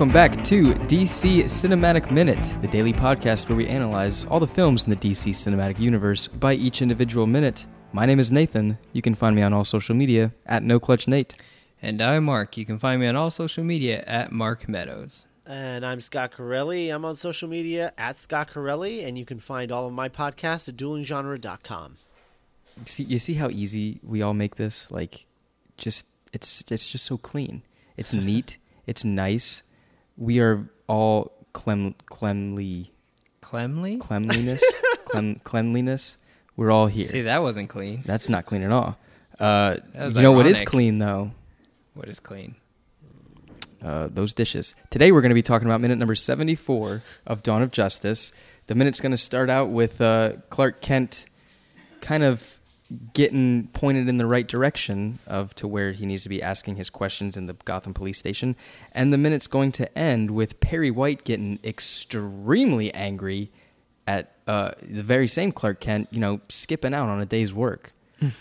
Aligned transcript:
Welcome 0.00 0.14
back 0.14 0.42
to 0.44 0.72
DC 0.72 1.44
Cinematic 1.44 2.10
Minute, 2.10 2.54
the 2.62 2.68
daily 2.68 2.94
podcast 2.94 3.50
where 3.50 3.56
we 3.56 3.66
analyze 3.66 4.24
all 4.24 4.40
the 4.40 4.46
films 4.46 4.84
in 4.84 4.88
the 4.88 4.96
DC 4.96 5.32
Cinematic 5.32 5.78
Universe 5.78 6.26
by 6.26 6.54
each 6.54 6.80
individual 6.80 7.26
minute. 7.26 7.66
My 7.92 8.06
name 8.06 8.18
is 8.18 8.32
Nathan. 8.32 8.78
You 8.94 9.02
can 9.02 9.14
find 9.14 9.36
me 9.36 9.42
on 9.42 9.52
all 9.52 9.62
social 9.62 9.94
media 9.94 10.32
at 10.46 10.62
NoClutchNate. 10.62 11.34
And 11.82 12.00
I'm 12.00 12.24
Mark. 12.24 12.56
You 12.56 12.64
can 12.64 12.78
find 12.78 12.98
me 12.98 13.08
on 13.08 13.14
all 13.14 13.30
social 13.30 13.62
media 13.62 14.02
at 14.06 14.32
Mark 14.32 14.70
Meadows. 14.70 15.26
And 15.44 15.84
I'm 15.84 16.00
Scott 16.00 16.32
Corelli. 16.32 16.88
I'm 16.88 17.04
on 17.04 17.14
social 17.14 17.50
media 17.50 17.92
at 17.98 18.18
Scott 18.18 18.48
Corelli, 18.54 19.04
and 19.04 19.18
you 19.18 19.26
can 19.26 19.38
find 19.38 19.70
all 19.70 19.86
of 19.86 19.92
my 19.92 20.08
podcasts 20.08 20.66
at 20.66 20.76
duelinggenre.com. 20.76 21.98
You 22.78 22.86
see, 22.86 23.02
you 23.02 23.18
see 23.18 23.34
how 23.34 23.50
easy 23.50 24.00
we 24.02 24.22
all 24.22 24.32
make 24.32 24.56
this? 24.56 24.90
Like, 24.90 25.26
just 25.76 26.06
it's 26.32 26.64
it's 26.70 26.88
just 26.88 27.04
so 27.04 27.18
clean. 27.18 27.64
It's 27.98 28.14
neat. 28.14 28.56
it's 28.86 29.04
nice. 29.04 29.62
We 30.20 30.38
are 30.38 30.70
all 30.86 31.32
clem 31.52 31.96
clemly 32.06 32.92
Clemley? 33.42 33.98
cleanliness 34.00 34.62
clem, 35.06 35.40
cleanliness. 35.42 36.18
We're 36.56 36.70
all 36.70 36.86
here. 36.86 37.06
See, 37.06 37.22
that 37.22 37.42
wasn't 37.42 37.68
clean. 37.68 38.02
That's 38.06 38.28
not 38.28 38.46
clean 38.46 38.62
at 38.62 38.70
all. 38.70 38.96
Uh, 39.40 39.78
you 39.94 40.22
know 40.22 40.32
what 40.32 40.46
is 40.46 40.60
clean 40.60 40.98
though? 40.98 41.32
What 41.94 42.08
is 42.08 42.20
clean? 42.20 42.54
uh, 43.82 44.08
those 44.12 44.32
dishes. 44.32 44.74
Today 44.90 45.12
we're 45.12 45.20
going 45.20 45.30
to 45.30 45.34
be 45.34 45.42
talking 45.42 45.66
about 45.66 45.80
minute 45.80 45.98
number 45.98 46.14
74 46.14 47.02
of 47.26 47.42
Dawn 47.42 47.62
of 47.62 47.70
Justice. 47.70 48.32
The 48.66 48.74
minute's 48.74 49.00
going 49.00 49.12
to 49.12 49.18
start 49.18 49.50
out 49.50 49.70
with 49.70 50.00
uh, 50.00 50.34
Clark 50.50 50.80
Kent 50.80 51.26
kind 52.00 52.22
of 52.22 52.59
getting 53.12 53.68
pointed 53.68 54.08
in 54.08 54.16
the 54.16 54.26
right 54.26 54.46
direction 54.46 55.18
of 55.26 55.54
to 55.56 55.68
where 55.68 55.92
he 55.92 56.06
needs 56.06 56.24
to 56.24 56.28
be 56.28 56.42
asking 56.42 56.76
his 56.76 56.90
questions 56.90 57.36
in 57.36 57.46
the 57.46 57.54
Gotham 57.64 57.94
police 57.94 58.18
station. 58.18 58.56
And 58.92 59.12
the 59.12 59.18
minute's 59.18 59.46
going 59.46 59.72
to 59.72 59.98
end 59.98 60.32
with 60.32 60.58
Perry 60.60 60.90
White 60.90 61.24
getting 61.24 61.58
extremely 61.62 62.92
angry 62.92 63.50
at 64.06 64.34
uh, 64.46 64.72
the 64.82 65.02
very 65.02 65.28
same 65.28 65.52
Clark 65.52 65.80
Kent, 65.80 66.08
you 66.10 66.18
know, 66.18 66.40
skipping 66.48 66.94
out 66.94 67.08
on 67.08 67.20
a 67.20 67.26
day's 67.26 67.52
work. 67.54 67.92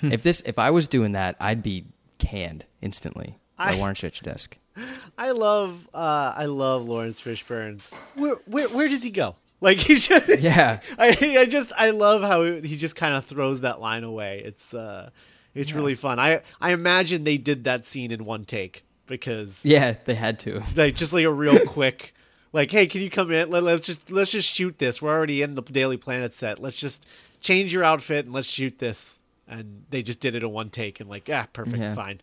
if 0.02 0.24
this 0.24 0.42
if 0.42 0.58
I 0.60 0.72
was 0.72 0.88
doing 0.88 1.14
that, 1.14 1.36
I'd 1.40 1.64
be 1.64 1.86
canned 2.18 2.66
instantly 2.82 3.38
by 3.58 3.74
I- 3.74 3.76
Warren 3.76 3.96
Church 3.96 4.22
desk. 4.22 4.58
I 5.18 5.32
love, 5.32 5.88
uh, 5.94 6.34
I 6.36 6.46
love 6.46 6.88
Laurence 6.88 7.20
Fishburne. 7.20 7.82
Where, 8.16 8.36
where, 8.46 8.70
where 8.70 8.88
does 8.88 9.04
he 9.04 9.10
go? 9.10 9.36
Like 9.62 9.78
he 9.80 9.96
just, 9.96 10.28
Yeah. 10.42 10.80
I, 10.98 11.18
I 11.40 11.46
just, 11.46 11.72
I 11.78 11.90
love 11.90 12.22
how 12.22 12.44
he 12.44 12.76
just 12.78 12.96
kind 12.96 13.14
of 13.16 13.26
throws 13.26 13.62
that 13.62 13.82
line 13.82 14.04
away. 14.04 14.42
It's, 14.46 14.74
uh, 14.74 15.10
it's 15.56 15.74
really 15.74 15.96
fun. 15.96 16.20
I, 16.20 16.42
I 16.62 16.72
imagine 16.72 17.24
they 17.24 17.38
did 17.38 17.64
that 17.66 17.86
scene 17.86 18.12
in 18.12 18.24
one 18.26 18.46
take 18.46 18.84
because, 19.08 19.60
Yeah, 19.66 19.96
they 20.06 20.16
had 20.16 20.40
to. 20.40 20.64
like, 20.76 20.96
just 20.96 21.12
like 21.12 21.26
a 21.26 21.32
real 21.34 21.60
quick, 21.68 22.14
like, 22.54 22.72
hey, 22.72 22.88
can 22.88 23.02
you 23.02 23.10
come 23.10 23.32
in? 23.32 23.50
Let, 23.50 23.64
let's 23.64 23.86
just, 23.86 24.10
let's 24.12 24.32
just 24.32 24.48
shoot 24.50 24.80
this. 24.80 25.02
We're 25.02 25.16
already 25.16 25.42
in 25.42 25.56
the 25.56 25.62
Daily 25.62 25.98
Planet 25.98 26.34
set. 26.34 26.60
Let's 26.60 26.78
just 26.78 27.06
change 27.42 27.74
your 27.74 27.84
outfit 27.84 28.26
and 28.26 28.34
let's 28.34 28.48
shoot 28.48 28.80
this. 28.80 29.16
And 29.48 29.84
they 29.90 30.04
just 30.04 30.20
did 30.20 30.36
it 30.36 30.44
in 30.44 30.52
one 30.52 30.70
take 30.70 31.00
and 31.00 31.10
like, 31.10 31.28
ah, 31.34 31.48
perfect, 31.52 31.78
Yeah. 31.80 31.96
fine. 31.96 32.22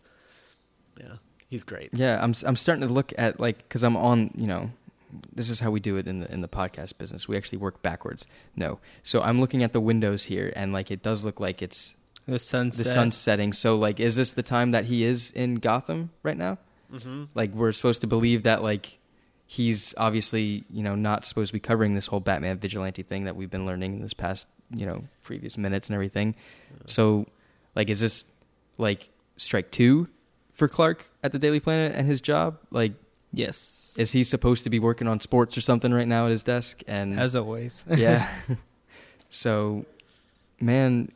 Yeah, 0.99 1.17
he's 1.49 1.63
great. 1.63 1.89
Yeah, 1.93 2.19
I'm 2.23 2.33
I'm 2.45 2.55
starting 2.55 2.87
to 2.87 2.91
look 2.93 3.13
at 3.17 3.39
like 3.39 3.57
because 3.59 3.83
I'm 3.83 3.95
on 3.97 4.31
you 4.35 4.47
know 4.47 4.71
this 5.33 5.49
is 5.49 5.59
how 5.59 5.71
we 5.71 5.79
do 5.79 5.97
it 5.97 6.07
in 6.07 6.19
the 6.19 6.31
in 6.31 6.41
the 6.41 6.47
podcast 6.47 6.97
business. 6.97 7.27
We 7.27 7.37
actually 7.37 7.59
work 7.59 7.81
backwards. 7.81 8.27
No, 8.55 8.79
so 9.03 9.21
I'm 9.21 9.39
looking 9.39 9.63
at 9.63 9.73
the 9.73 9.81
windows 9.81 10.25
here 10.25 10.51
and 10.55 10.73
like 10.73 10.91
it 10.91 11.01
does 11.01 11.23
look 11.25 11.39
like 11.39 11.61
it's 11.61 11.95
The 12.27 12.39
sunset. 12.39 12.85
the 12.85 12.91
sun's 12.91 13.15
setting. 13.17 13.53
So 13.53 13.75
like, 13.75 13.99
is 13.99 14.15
this 14.15 14.31
the 14.33 14.43
time 14.43 14.71
that 14.71 14.85
he 14.85 15.03
is 15.03 15.31
in 15.31 15.55
Gotham 15.55 16.09
right 16.23 16.37
now? 16.37 16.57
Mm-hmm. 16.93 17.25
Like 17.35 17.51
we're 17.53 17.71
supposed 17.71 18.01
to 18.01 18.07
believe 18.07 18.43
that 18.43 18.63
like 18.63 18.97
he's 19.45 19.93
obviously 19.97 20.65
you 20.69 20.83
know 20.83 20.95
not 20.95 21.25
supposed 21.25 21.49
to 21.49 21.53
be 21.53 21.59
covering 21.59 21.95
this 21.95 22.07
whole 22.07 22.19
Batman 22.19 22.57
vigilante 22.57 23.01
thing 23.03 23.23
that 23.25 23.35
we've 23.35 23.49
been 23.49 23.65
learning 23.65 23.93
in 23.95 24.01
this 24.01 24.13
past 24.13 24.47
you 24.73 24.85
know 24.85 25.03
previous 25.23 25.57
minutes 25.57 25.87
and 25.87 25.93
everything. 25.95 26.35
So 26.85 27.25
like, 27.75 27.89
is 27.89 27.99
this 28.01 28.25
like 28.77 29.09
strike 29.37 29.71
two 29.71 30.07
for 30.53 30.67
Clark 30.67 31.09
at 31.23 31.31
the 31.31 31.39
Daily 31.39 31.59
Planet 31.59 31.93
and 31.95 32.07
his 32.07 32.19
job? 32.21 32.57
Like, 32.71 32.93
Yes. 33.37 33.95
is 33.97 34.11
he 34.11 34.23
supposed 34.23 34.63
to 34.65 34.69
be 34.69 34.79
working 34.79 35.07
on 35.07 35.19
sports 35.19 35.57
or 35.57 35.61
something 35.61 35.93
right 35.93 36.07
now 36.07 36.25
at 36.25 36.31
his 36.31 36.43
desk? 36.43 36.83
And 36.87 37.19
As 37.19 37.35
always. 37.35 37.85
yeah, 37.95 38.29
so 39.29 39.85
man, 40.59 41.11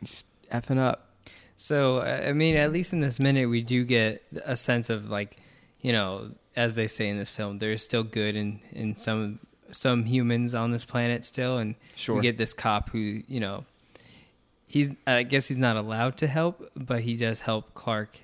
he's 0.00 0.24
effing 0.50 0.78
up. 0.78 1.08
So, 1.56 2.00
I 2.00 2.32
mean, 2.32 2.56
at 2.56 2.72
least 2.72 2.92
in 2.92 3.00
this 3.00 3.20
minute, 3.20 3.46
we 3.48 3.62
do 3.62 3.84
get 3.84 4.22
a 4.44 4.56
sense 4.56 4.90
of 4.90 5.08
like, 5.10 5.36
you 5.80 5.92
know, 5.92 6.30
as 6.56 6.74
they 6.74 6.88
say 6.88 7.08
in 7.08 7.16
this 7.18 7.30
film, 7.30 7.58
there's 7.58 7.82
still 7.84 8.02
good 8.02 8.34
in 8.36 8.60
in 8.72 8.96
some 8.96 9.38
some 9.70 10.04
humans 10.04 10.54
on 10.54 10.70
this 10.72 10.84
planet 10.84 11.24
still, 11.24 11.58
and 11.58 11.74
Sure. 11.96 12.16
we 12.16 12.22
get 12.22 12.36
this 12.36 12.52
cop 12.52 12.90
who, 12.90 13.22
you 13.26 13.40
know, 13.40 13.64
he's 14.66 14.90
I 15.06 15.22
guess 15.22 15.48
he's 15.48 15.58
not 15.58 15.76
allowed 15.76 16.16
to 16.18 16.26
help, 16.26 16.68
but 16.74 17.02
he 17.02 17.16
does 17.16 17.40
help 17.40 17.72
Clark 17.74 18.18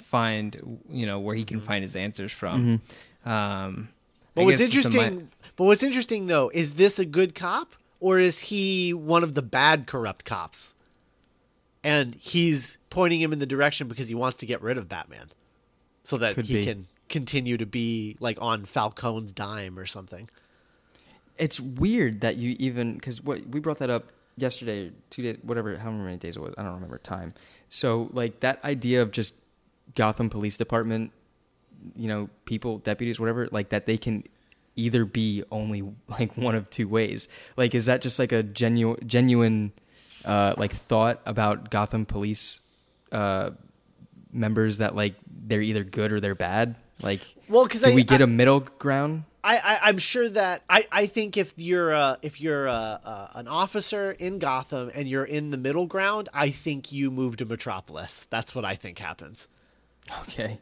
find, 0.00 0.80
you 0.90 1.06
know, 1.06 1.18
where 1.20 1.34
he 1.34 1.44
can 1.44 1.60
find 1.60 1.82
his 1.82 1.94
answers 1.96 2.32
from. 2.32 2.80
Um, 3.24 3.88
But 4.34 4.42
I 4.42 4.44
what's 4.44 4.60
interesting, 4.60 5.16
mi- 5.16 5.26
but 5.56 5.64
what's 5.64 5.82
interesting 5.82 6.26
though, 6.26 6.50
is 6.54 6.74
this 6.74 6.98
a 6.98 7.04
good 7.04 7.34
cop 7.34 7.74
or 8.00 8.18
is 8.18 8.40
he 8.40 8.92
one 8.94 9.22
of 9.22 9.34
the 9.34 9.42
bad 9.42 9.86
corrupt 9.86 10.24
cops? 10.24 10.74
And 11.82 12.14
he's 12.16 12.76
pointing 12.90 13.20
him 13.20 13.32
in 13.32 13.38
the 13.38 13.46
direction 13.46 13.88
because 13.88 14.08
he 14.08 14.14
wants 14.14 14.36
to 14.38 14.46
get 14.46 14.60
rid 14.60 14.76
of 14.76 14.88
Batman, 14.88 15.30
so 16.04 16.18
that 16.18 16.34
Could 16.34 16.46
he 16.46 16.54
be. 16.54 16.64
can 16.66 16.86
continue 17.08 17.56
to 17.56 17.64
be 17.66 18.16
like 18.20 18.36
on 18.40 18.64
Falcone's 18.66 19.32
dime 19.32 19.78
or 19.78 19.86
something. 19.86 20.28
It's 21.38 21.58
weird 21.58 22.20
that 22.20 22.36
you 22.36 22.54
even 22.58 22.94
because 22.94 23.22
what 23.22 23.46
we 23.48 23.60
brought 23.60 23.78
that 23.78 23.88
up 23.88 24.04
yesterday, 24.36 24.92
two 25.08 25.22
days, 25.22 25.38
whatever, 25.42 25.76
however 25.78 25.96
many 26.02 26.18
days 26.18 26.36
it 26.36 26.40
was, 26.42 26.54
I 26.58 26.62
don't 26.64 26.74
remember 26.74 26.98
time. 26.98 27.32
So 27.70 28.10
like 28.12 28.40
that 28.40 28.62
idea 28.62 29.00
of 29.00 29.10
just 29.10 29.34
Gotham 29.94 30.30
Police 30.30 30.56
Department, 30.56 31.12
you 31.96 32.08
know, 32.08 32.28
people, 32.44 32.78
deputies, 32.78 33.18
whatever, 33.18 33.48
like 33.50 33.70
that 33.70 33.86
they 33.86 33.96
can 33.98 34.24
either 34.76 35.04
be 35.04 35.42
only 35.50 35.82
like 36.08 36.36
one 36.36 36.54
of 36.54 36.68
two 36.70 36.88
ways. 36.88 37.28
Like, 37.56 37.74
is 37.74 37.86
that 37.86 38.02
just 38.02 38.18
like 38.18 38.32
a 38.32 38.42
genuine, 38.42 38.98
genuine, 39.06 39.72
uh, 40.24 40.54
like 40.56 40.72
thought 40.72 41.20
about 41.26 41.70
Gotham 41.70 42.06
Police, 42.06 42.60
uh, 43.12 43.50
members 44.32 44.78
that 44.78 44.94
like 44.94 45.14
they're 45.46 45.62
either 45.62 45.84
good 45.84 46.12
or 46.12 46.20
they're 46.20 46.34
bad? 46.34 46.76
Like, 47.02 47.20
Well, 47.48 47.66
'cause 47.66 47.82
do 47.82 47.90
I- 47.90 47.94
we 47.94 48.04
get 48.04 48.20
I- 48.20 48.24
a 48.24 48.26
middle 48.26 48.60
ground? 48.60 49.24
I, 49.42 49.56
I 49.56 49.78
I'm 49.88 49.96
sure 49.96 50.28
that 50.28 50.64
I, 50.68 50.86
I 50.92 51.06
think 51.06 51.38
if 51.38 51.54
you're 51.56 51.94
uh, 51.94 52.16
if 52.20 52.42
you're 52.42 52.68
uh, 52.68 52.72
uh, 52.74 53.28
an 53.36 53.48
officer 53.48 54.10
in 54.12 54.38
Gotham 54.38 54.90
and 54.94 55.08
you're 55.08 55.24
in 55.24 55.48
the 55.48 55.56
middle 55.56 55.86
ground, 55.86 56.28
I 56.34 56.50
think 56.50 56.92
you 56.92 57.10
move 57.10 57.38
to 57.38 57.46
Metropolis. 57.46 58.26
That's 58.28 58.54
what 58.54 58.66
I 58.66 58.74
think 58.74 58.98
happens. 58.98 59.48
Okay. 60.22 60.58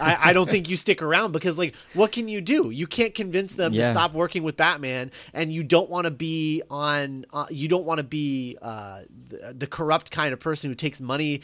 I, 0.00 0.30
I 0.30 0.32
don't 0.32 0.50
think 0.50 0.68
you 0.68 0.76
stick 0.76 1.02
around 1.02 1.30
because 1.32 1.56
like 1.58 1.74
what 1.94 2.10
can 2.10 2.26
you 2.26 2.40
do 2.40 2.70
you 2.70 2.86
can't 2.86 3.14
convince 3.14 3.54
them 3.54 3.72
Yeah. 3.72 3.84
to 3.84 3.88
stop 3.90 4.12
working 4.12 4.42
with 4.42 4.56
batman 4.56 5.12
and 5.32 5.52
you 5.52 5.62
don't 5.62 5.88
want 5.88 6.06
to 6.06 6.10
be 6.10 6.62
on 6.68 7.26
uh, 7.32 7.46
you 7.50 7.68
don't 7.68 7.84
want 7.84 7.98
to 7.98 8.02
be 8.04 8.56
uh, 8.60 9.02
the, 9.28 9.54
the 9.56 9.66
corrupt 9.68 10.10
kind 10.10 10.32
of 10.32 10.40
person 10.40 10.68
who 10.70 10.74
takes 10.74 11.00
money 11.00 11.42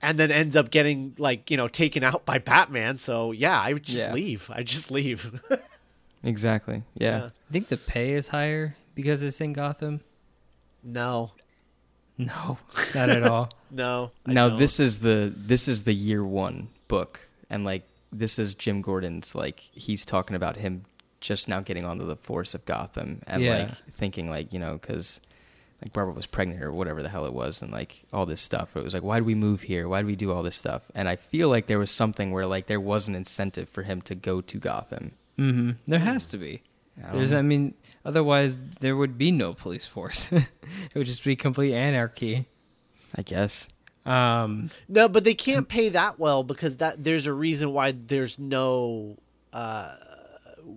and 0.00 0.18
then 0.18 0.30
ends 0.30 0.56
up 0.56 0.70
getting 0.70 1.14
like 1.18 1.50
you 1.50 1.56
know 1.58 1.68
taken 1.68 2.02
out 2.02 2.24
by 2.24 2.38
batman 2.38 2.96
so 2.96 3.32
yeah 3.32 3.60
i 3.60 3.72
would 3.74 3.82
just 3.82 3.98
Yeah. 3.98 4.12
leave 4.14 4.48
i 4.54 4.62
just 4.62 4.90
leave 4.90 5.42
Exactly. 6.22 6.82
Yeah. 6.94 7.18
Yeah. 7.18 7.24
I 7.26 7.52
think 7.52 7.68
the 7.68 7.76
pay 7.76 8.12
is 8.12 8.28
higher 8.28 8.76
because 8.94 9.22
it's 9.22 9.40
in 9.42 9.52
Gotham. 9.52 10.00
no 10.82 11.32
No, 12.16 12.56
not 12.94 13.10
at 13.10 13.22
all. 13.24 13.50
no 13.70 14.12
I 14.24 14.32
Now 14.32 14.48
don't. 14.48 14.58
this 14.58 14.80
is 14.80 15.00
the 15.00 15.32
this 15.36 15.68
is 15.68 15.82
the 15.84 15.92
year 15.92 16.24
one 16.24 16.68
book, 16.88 17.20
and 17.50 17.64
like 17.64 17.86
this 18.12 18.38
is 18.38 18.54
Jim 18.54 18.80
Gordon's 18.82 19.34
like 19.34 19.60
he's 19.60 20.04
talking 20.04 20.36
about 20.36 20.56
him 20.56 20.84
just 21.20 21.48
now 21.48 21.60
getting 21.60 21.84
onto 21.84 22.06
the 22.06 22.16
force 22.16 22.54
of 22.54 22.64
Gotham 22.66 23.22
and 23.26 23.42
Yeah. 23.42 23.58
like 23.58 23.70
thinking 23.92 24.28
like 24.30 24.52
you 24.52 24.58
know 24.58 24.74
because 24.74 25.20
like 25.82 25.92
Barbara 25.92 26.14
was 26.14 26.26
pregnant 26.26 26.62
or 26.62 26.72
whatever 26.72 27.02
the 27.02 27.08
hell 27.08 27.26
it 27.26 27.32
was 27.32 27.60
and 27.62 27.72
like 27.72 28.04
all 28.12 28.24
this 28.26 28.40
stuff. 28.40 28.76
It 28.76 28.84
was 28.84 28.94
like 28.94 29.02
why 29.02 29.16
did 29.18 29.26
we 29.26 29.34
move 29.34 29.62
here? 29.62 29.88
Why 29.88 30.00
did 30.00 30.06
we 30.06 30.16
do 30.16 30.32
all 30.32 30.42
this 30.42 30.56
stuff? 30.56 30.82
And 30.94 31.08
I 31.08 31.16
feel 31.16 31.48
like 31.48 31.66
there 31.66 31.78
was 31.78 31.90
something 31.90 32.30
where 32.30 32.46
like 32.46 32.66
there 32.66 32.80
was 32.80 33.08
an 33.08 33.14
incentive 33.14 33.68
for 33.68 33.82
him 33.82 34.00
to 34.02 34.14
go 34.14 34.40
to 34.42 34.58
Gotham. 34.58 35.12
hmm 35.36 35.72
There 35.86 35.98
has 35.98 36.26
to 36.26 36.38
be. 36.38 36.62
I 37.04 37.10
There's, 37.12 37.32
know. 37.32 37.38
I 37.38 37.42
mean, 37.42 37.74
otherwise 38.04 38.56
there 38.78 38.96
would 38.96 39.18
be 39.18 39.32
no 39.32 39.52
police 39.52 39.84
force. 39.84 40.30
it 40.32 40.46
would 40.94 41.06
just 41.06 41.24
be 41.24 41.34
complete 41.34 41.74
anarchy. 41.74 42.46
I 43.16 43.22
guess. 43.22 43.66
Um, 44.06 44.70
no 44.88 45.08
but 45.08 45.24
they 45.24 45.34
can't 45.34 45.66
pay 45.68 45.88
that 45.88 46.18
well 46.18 46.42
because 46.44 46.76
that 46.76 47.02
there's 47.04 47.26
a 47.26 47.32
reason 47.32 47.72
why 47.72 47.92
there's 47.92 48.38
no 48.38 49.16
uh, 49.52 49.96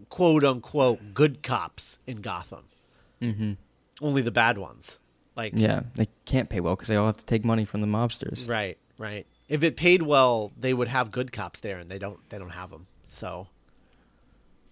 quote 0.09 0.43
unquote 0.45 1.13
good 1.13 1.43
cops 1.43 1.99
in 2.07 2.21
gotham 2.21 2.65
Mm-hmm. 3.21 3.53
only 4.01 4.21
the 4.21 4.31
bad 4.31 4.57
ones 4.57 4.99
like 5.35 5.53
Yeah, 5.55 5.81
they 5.95 6.07
can't 6.25 6.49
pay 6.49 6.59
well 6.61 6.75
because 6.75 6.87
they 6.87 6.95
all 6.95 7.07
have 7.07 7.17
to 7.17 7.25
take 7.25 7.43
money 7.45 7.65
from 7.65 7.81
the 7.81 7.87
mobsters. 7.87 8.47
Right, 8.49 8.77
right. 8.97 9.25
If 9.49 9.61
it 9.63 9.75
paid 9.77 10.01
well, 10.01 10.51
they 10.59 10.73
would 10.73 10.87
have 10.87 11.11
good 11.11 11.31
cops 11.31 11.59
there, 11.59 11.77
and 11.79 11.89
they 11.91 11.99
don't. 11.99 12.19
They 12.29 12.37
don't 12.39 12.49
have 12.49 12.69
them. 12.71 12.87
So 13.05 13.47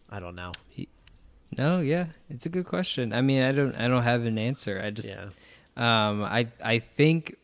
I 0.10 0.20
don't 0.20 0.36
know. 0.36 0.52
He, 0.68 0.88
No, 1.58 1.80
yeah, 1.80 2.08
it's 2.30 2.46
a 2.46 2.50
good 2.50 2.66
question. 2.66 3.14
I 3.14 3.22
mean, 3.22 3.42
I 3.44 3.52
don't, 3.52 3.76
I 3.76 3.88
don't 3.88 4.04
have 4.04 4.26
an 4.26 4.38
answer. 4.38 4.82
I 4.84 4.90
just, 4.90 5.08
Yeah. 5.08 5.30
um, 5.78 6.24
I, 6.24 6.48
I 6.64 6.80
think 6.80 7.36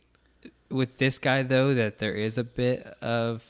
with 0.72 0.98
this 0.98 1.18
guy 1.18 1.42
though 1.42 1.74
that 1.74 1.98
there 1.98 2.14
is 2.14 2.38
a 2.38 2.44
bit 2.44 2.84
of 3.00 3.44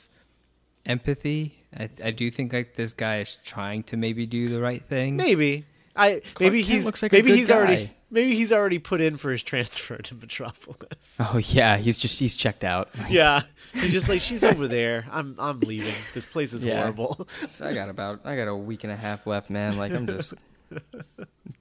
empathy. 0.85 1.55
I, 1.77 1.89
I 2.03 2.11
do 2.11 2.29
think 2.29 2.53
like 2.53 2.75
this 2.75 2.93
guy 2.93 3.19
is 3.19 3.37
trying 3.43 3.83
to 3.83 3.97
maybe 3.97 4.25
do 4.25 4.47
the 4.49 4.61
right 4.61 4.83
thing. 4.83 5.15
Maybe. 5.15 5.65
I 5.95 6.21
maybe 6.39 6.63
Kent 6.63 6.73
he's 6.73 6.85
looks 6.85 7.03
like 7.03 7.13
a 7.13 7.15
maybe 7.15 7.29
good 7.29 7.37
he's 7.37 7.51
already 7.51 7.91
maybe 8.09 8.35
he's 8.35 8.51
already 8.51 8.79
put 8.79 8.99
in 8.99 9.15
for 9.17 9.31
his 9.31 9.43
transfer 9.43 9.97
to 9.97 10.15
Metropolis. 10.15 11.17
Oh 11.19 11.37
yeah, 11.37 11.77
he's 11.77 11.97
just 11.97 12.19
he's 12.19 12.35
checked 12.35 12.63
out. 12.63 12.89
yeah. 13.09 13.43
He's 13.73 13.91
just 13.91 14.09
like 14.09 14.19
she's 14.21 14.43
over 14.43 14.67
there. 14.67 15.05
I'm 15.11 15.35
I'm 15.37 15.59
leaving. 15.59 15.93
This 16.15 16.27
place 16.27 16.51
is 16.53 16.63
Yeah. 16.65 16.81
horrible. 16.81 17.27
So 17.45 17.67
I 17.67 17.73
got 17.75 17.89
about 17.89 18.21
I 18.25 18.35
got 18.35 18.47
a 18.47 18.55
week 18.55 18.83
and 18.83 18.91
a 18.91 18.95
half 18.95 19.27
left, 19.27 19.49
man. 19.51 19.77
Like 19.77 19.91
I'm 19.91 20.07
just 20.07 20.33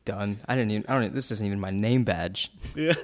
done. 0.06 0.40
I 0.48 0.54
didn't 0.54 0.70
even 0.70 0.86
I 0.88 0.98
don't. 0.98 1.14
This 1.14 1.30
isn't 1.30 1.46
even 1.46 1.60
my 1.60 1.70
name 1.70 2.04
badge. 2.04 2.50
yeah. 2.74 2.94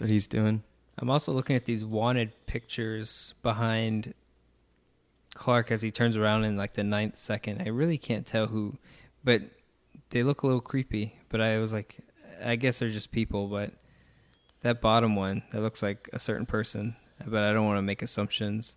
That's 0.00 0.08
what 0.08 0.14
he's 0.14 0.26
doing. 0.26 0.62
I'm 0.96 1.10
also 1.10 1.30
looking 1.30 1.56
at 1.56 1.66
these 1.66 1.84
wanted 1.84 2.32
pictures 2.46 3.34
behind 3.42 4.14
Clark 5.34 5.70
as 5.70 5.82
he 5.82 5.90
turns 5.90 6.16
around 6.16 6.44
in 6.44 6.56
like 6.56 6.72
the 6.72 6.82
ninth 6.84 7.16
second. 7.16 7.60
I 7.60 7.68
really 7.68 7.98
can't 7.98 8.24
tell 8.26 8.46
who, 8.46 8.78
but 9.22 9.42
they 10.08 10.22
look 10.22 10.42
a 10.42 10.46
little 10.46 10.62
creepy. 10.62 11.14
But 11.28 11.42
I 11.42 11.58
was 11.58 11.74
like, 11.74 11.98
I 12.42 12.56
guess 12.56 12.78
they're 12.78 12.88
just 12.88 13.12
people. 13.12 13.46
But 13.46 13.72
that 14.62 14.80
bottom 14.80 15.16
one, 15.16 15.42
that 15.52 15.60
looks 15.60 15.82
like 15.82 16.08
a 16.14 16.18
certain 16.18 16.46
person. 16.46 16.96
But 17.26 17.42
I 17.42 17.52
don't 17.52 17.66
want 17.66 17.76
to 17.76 17.82
make 17.82 18.00
assumptions. 18.00 18.76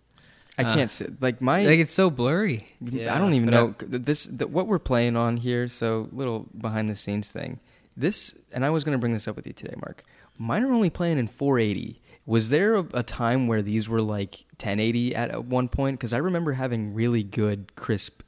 I 0.58 0.64
Uh, 0.64 0.74
can't 0.74 0.90
sit 0.90 1.22
like 1.22 1.40
my. 1.40 1.64
Like 1.64 1.78
it's 1.78 1.90
so 1.92 2.10
blurry. 2.10 2.68
Yeah, 2.82 3.14
I 3.14 3.18
don't 3.18 3.32
even 3.32 3.50
but 3.50 3.54
know 3.90 3.98
this. 3.98 4.24
The, 4.26 4.46
what 4.46 4.66
we're 4.66 4.78
playing 4.78 5.16
on 5.16 5.38
here. 5.38 5.68
So 5.68 6.10
little 6.12 6.48
behind 6.60 6.90
the 6.90 6.94
scenes 6.96 7.30
thing. 7.30 7.60
This 7.96 8.36
and 8.52 8.62
I 8.62 8.68
was 8.68 8.84
going 8.84 8.92
to 8.92 8.98
bring 9.00 9.14
this 9.14 9.26
up 9.26 9.36
with 9.36 9.46
you 9.46 9.54
today, 9.54 9.74
Mark. 9.76 10.04
Mine 10.38 10.64
are 10.64 10.72
only 10.72 10.90
playing 10.90 11.18
in 11.18 11.28
480. 11.28 12.00
Was 12.26 12.50
there 12.50 12.76
a, 12.76 12.86
a 12.94 13.02
time 13.02 13.46
where 13.46 13.62
these 13.62 13.88
were 13.88 14.00
like 14.00 14.44
1080 14.52 15.14
at, 15.14 15.30
at 15.30 15.44
one 15.44 15.68
point? 15.68 15.98
Because 15.98 16.12
I 16.12 16.18
remember 16.18 16.52
having 16.52 16.94
really 16.94 17.22
good 17.22 17.74
crisp 17.76 18.22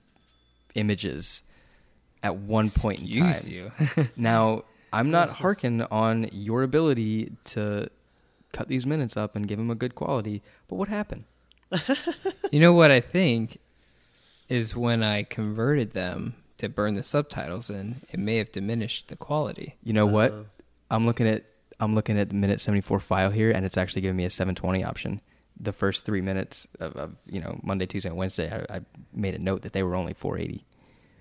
images 0.74 1.42
at 2.22 2.36
one 2.36 2.68
point 2.68 3.00
in 3.00 3.10
time. 3.10 3.30
Excuse 3.30 3.48
you. 3.96 4.06
Now, 4.16 4.64
I'm 4.92 5.10
not 5.10 5.30
harking 5.42 5.82
on 5.82 6.28
your 6.32 6.62
ability 6.62 7.32
to 7.44 7.88
cut 8.52 8.68
these 8.68 8.86
minutes 8.86 9.16
up 9.16 9.36
and 9.36 9.46
give 9.46 9.58
them 9.58 9.70
a 9.70 9.74
good 9.74 9.94
quality, 9.94 10.42
but 10.68 10.76
what 10.76 10.88
happened? 10.88 11.24
you 12.50 12.60
know 12.60 12.72
what 12.72 12.90
I 12.90 13.00
think 13.00 13.58
is 14.48 14.76
when 14.76 15.02
I 15.02 15.24
converted 15.24 15.92
them 15.92 16.36
to 16.58 16.68
burn 16.68 16.94
the 16.94 17.02
subtitles 17.02 17.68
in, 17.68 17.96
it 18.10 18.18
may 18.18 18.36
have 18.36 18.52
diminished 18.52 19.08
the 19.08 19.16
quality. 19.16 19.76
You 19.82 19.92
know 19.92 20.06
what? 20.06 20.32
Uh, 20.32 20.42
I'm 20.90 21.04
looking 21.04 21.26
at 21.26 21.44
I'm 21.78 21.94
looking 21.94 22.18
at 22.18 22.28
the 22.30 22.34
minute 22.34 22.60
74 22.60 23.00
file 23.00 23.30
here, 23.30 23.50
and 23.50 23.64
it's 23.66 23.76
actually 23.76 24.02
giving 24.02 24.16
me 24.16 24.24
a 24.24 24.30
720 24.30 24.82
option. 24.84 25.20
The 25.58 25.72
first 25.72 26.04
three 26.04 26.20
minutes 26.20 26.66
of, 26.80 26.96
of 26.96 27.16
you 27.26 27.40
know 27.40 27.58
Monday, 27.62 27.86
Tuesday, 27.86 28.08
and 28.10 28.18
Wednesday, 28.18 28.50
I, 28.70 28.76
I 28.76 28.80
made 29.14 29.34
a 29.34 29.38
note 29.38 29.62
that 29.62 29.72
they 29.72 29.82
were 29.82 29.94
only 29.94 30.12
480. 30.12 30.64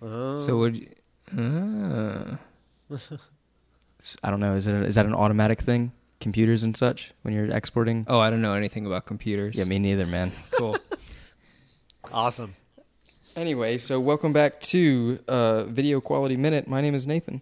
Oh. 0.02 0.38
So 0.38 0.58
would 0.58 0.76
you. 0.76 0.90
S- 4.00 4.18
I 4.24 4.30
don't 4.30 4.40
know. 4.40 4.56
Is 4.56 4.68
it 4.68 4.76
is 4.76 4.96
that 4.96 5.06
an 5.06 5.14
automatic 5.16 5.62
thing? 5.62 5.92
Computers 6.20 6.64
and 6.64 6.76
such 6.76 7.14
when 7.22 7.34
you're 7.34 7.46
exporting? 7.52 8.06
Oh, 8.08 8.20
I 8.20 8.30
don't 8.30 8.42
know 8.42 8.54
anything 8.54 8.86
about 8.86 9.06
computers. 9.06 9.58
Yeah, 9.58 9.66
me 9.66 9.80
neither, 9.80 10.06
man. 10.06 10.32
cool. 10.52 10.78
awesome. 12.12 12.56
Anyway, 13.36 13.78
so 13.78 14.00
welcome 14.00 14.32
back 14.32 14.62
to 14.62 15.20
uh, 15.28 15.64
Video 15.66 16.00
Quality 16.00 16.38
Minute. 16.38 16.68
My 16.68 16.80
name 16.82 16.96
is 16.96 17.06
Nathan. 17.06 17.42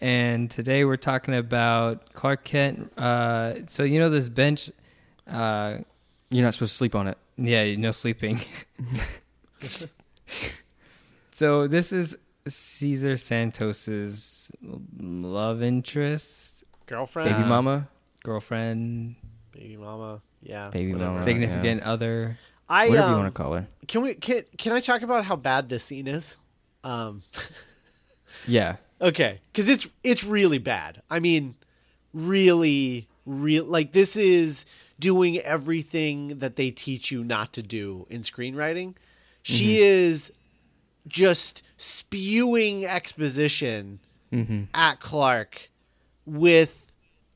And 0.00 0.50
today 0.50 0.84
we're 0.84 0.96
talking 0.96 1.34
about 1.34 2.12
Clark 2.14 2.44
Kent. 2.44 2.92
Uh, 2.96 3.54
so 3.66 3.82
you 3.82 3.98
know 3.98 4.10
this 4.10 4.28
bench. 4.28 4.70
Uh, 5.26 5.78
You're 6.30 6.44
not 6.44 6.54
supposed 6.54 6.72
to 6.72 6.76
sleep 6.76 6.94
on 6.94 7.08
it. 7.08 7.18
yeah, 7.36 7.74
no 7.76 7.90
sleeping. 7.90 8.40
so 11.32 11.66
this 11.66 11.92
is 11.92 12.16
Cesar 12.46 13.16
Santos's 13.16 14.50
love 14.98 15.62
interest, 15.62 16.64
Girlfriend. 16.86 17.30
Baby 17.30 17.42
Uh, 17.42 17.46
mama, 17.46 17.88
girlfriend, 18.24 19.16
Baby 19.52 19.76
mama. 19.76 20.22
Yeah. 20.42 20.70
Baby 20.70 20.92
whatever. 20.92 21.12
mama. 21.12 21.24
significant 21.24 21.82
other. 21.82 22.38
I 22.68 22.88
whatever 22.88 23.06
um, 23.06 23.12
you 23.12 23.18
want 23.18 23.34
to 23.34 23.42
call 23.42 23.52
her. 23.54 23.66
Can 23.88 24.02
we 24.02 24.14
can 24.14 24.44
can 24.56 24.72
I 24.72 24.80
talk 24.80 25.02
about 25.02 25.24
how 25.24 25.36
bad 25.36 25.68
this 25.68 25.84
scene 25.84 26.06
is? 26.06 26.36
Um 26.84 27.22
Yeah, 28.46 28.76
okay, 29.00 29.40
cuz 29.54 29.68
it's 29.68 29.86
it's 30.02 30.24
really 30.24 30.58
bad. 30.58 31.02
I 31.10 31.18
mean 31.20 31.54
really 32.14 33.08
real 33.26 33.64
like 33.64 33.92
this 33.92 34.16
is 34.16 34.64
doing 34.98 35.38
everything 35.38 36.38
that 36.40 36.56
they 36.56 36.70
teach 36.70 37.10
you 37.10 37.22
not 37.22 37.52
to 37.52 37.62
do 37.62 38.06
in 38.10 38.22
screenwriting. 38.22 38.94
She 39.42 39.78
is 39.78 40.32
just 41.06 41.62
spewing 41.76 42.84
exposition 42.84 44.00
at 44.74 45.00
Clark 45.00 45.70
with 46.26 46.92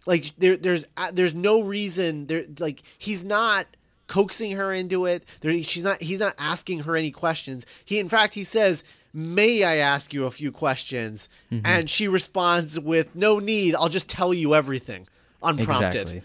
like 0.07 0.33
there 0.37 0.57
there's 0.57 0.85
uh, 0.97 1.11
there's 1.13 1.33
no 1.33 1.63
reason 1.63 2.27
there 2.27 2.45
like 2.59 2.83
he's 2.99 3.25
not 3.25 3.67
coaxing 4.09 4.53
her 4.53 4.73
into 4.73 5.07
it 5.07 5.25
there 5.41 5.63
she's 5.63 5.83
not 5.85 6.03
he's 6.03 6.21
not 6.21 6.35
asking 6.37 6.81
her 6.81 6.97
any 6.97 7.11
questions 7.11 7.65
he 7.85 7.99
in 7.99 8.11
fact 8.11 8.35
he 8.35 8.45
says 8.45 8.85
may 9.15 9.63
i 9.65 9.77
ask 9.77 10.13
you 10.15 10.25
a 10.27 10.31
few 10.31 10.51
questions 10.51 11.29
and 11.65 11.89
she 11.91 12.09
responds 12.09 12.79
with 12.81 13.15
no 13.15 13.39
need 13.39 13.75
i'll 13.75 13.89
just 13.91 14.09
tell 14.09 14.33
you 14.33 14.55
everything 14.55 15.07
unprompted 15.43 16.01
exactly. 16.03 16.19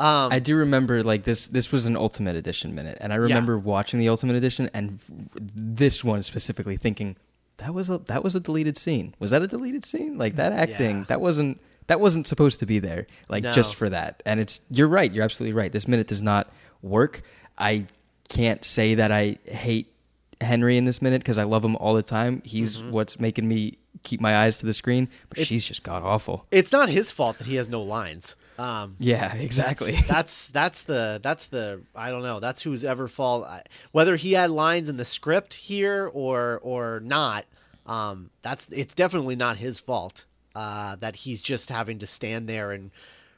um 0.00 0.32
I 0.32 0.40
do 0.40 0.56
remember 0.56 1.04
like 1.04 1.22
this. 1.24 1.46
This 1.46 1.70
was 1.70 1.86
an 1.86 1.96
Ultimate 1.96 2.34
Edition 2.34 2.74
minute, 2.74 2.98
and 3.00 3.12
I 3.12 3.16
remember 3.16 3.56
watching 3.56 4.00
the 4.00 4.08
Ultimate 4.08 4.34
Edition 4.34 4.68
and 4.74 4.98
f- 4.98 5.36
this 5.54 6.02
one 6.02 6.24
specifically, 6.24 6.76
thinking 6.76 7.14
that 7.58 7.72
was 7.72 7.88
a 7.88 7.98
that 8.10 8.24
was 8.24 8.34
a 8.34 8.40
deleted 8.40 8.76
scene. 8.76 9.14
Was 9.20 9.30
that 9.30 9.42
a 9.42 9.46
deleted 9.46 9.84
scene? 9.84 10.18
Like 10.18 10.34
that 10.34 10.50
acting 10.52 10.98
Yeah. 11.00 11.04
that 11.10 11.20
wasn't 11.20 11.60
that 11.86 12.00
wasn't 12.00 12.26
supposed 12.26 12.58
to 12.58 12.66
be 12.66 12.80
there. 12.80 13.06
Like 13.28 13.44
No. 13.44 13.52
just 13.52 13.76
for 13.76 13.88
that. 13.90 14.20
And 14.26 14.40
it's 14.40 14.60
you're 14.68 14.88
right. 14.88 15.12
You're 15.14 15.22
absolutely 15.22 15.52
right. 15.54 15.70
This 15.70 15.86
minute 15.86 16.08
does 16.08 16.22
not 16.22 16.52
work. 16.82 17.22
I 17.56 17.86
can't 18.28 18.64
say 18.64 18.96
that 18.96 19.12
I 19.12 19.38
hate 19.44 19.93
Henry 20.40 20.76
in 20.76 20.84
this 20.84 21.00
minute 21.02 21.20
because 21.22 21.38
I 21.38 21.44
love 21.44 21.64
him 21.64 21.76
all 21.76 21.94
the 21.94 22.02
time. 22.02 22.42
He's 22.44 22.82
what's 22.82 23.18
making 23.20 23.46
me 23.48 23.78
keep 24.02 24.20
my 24.20 24.36
eyes 24.36 24.56
to 24.58 24.66
the 24.66 24.72
screen. 24.74 25.06
But 25.28 25.36
Mm-hmm. 25.36 25.40
It's- 25.42 25.46
she's 25.48 25.64
just 25.64 25.82
god 25.82 26.02
awful. 26.02 26.46
it's 26.50 26.72
not 26.72 26.88
his 26.88 27.10
fault 27.10 27.38
that 27.38 27.46
he 27.46 27.54
has 27.56 27.68
no 27.68 27.80
lines 27.82 28.36
um 28.58 28.92
Yeah, 28.98 29.34
exactly. 29.34 29.92
that's 30.08 30.46
that's 30.48 30.82
the 30.82 31.18
that's 31.22 31.46
the 31.46 31.80
I 31.94 32.10
don't 32.10 32.22
know. 32.22 32.38
That's 32.40 32.62
who's 32.62 32.84
ever 32.84 33.08
fault. 33.08 33.46
Whether 33.92 34.16
he 34.16 34.32
had 34.32 34.50
lines 34.50 34.88
in 34.88 34.96
the 34.96 35.04
script 35.04 35.54
here 35.54 36.08
or 36.12 36.60
or 36.62 37.00
not, 37.00 37.46
um, 37.86 38.30
that's 38.42 38.68
it's 38.70 38.94
definitely 38.94 39.34
not 39.36 39.56
his 39.56 39.78
fault. 39.80 40.24
Uh, 40.54 40.94
that 40.96 41.16
he's 41.16 41.42
just 41.42 41.68
having 41.68 41.98
to 41.98 42.06
stand 42.06 42.48
there 42.48 42.70
and 42.70 42.92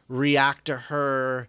react 0.06 0.66
to 0.66 0.76
her. 0.76 1.48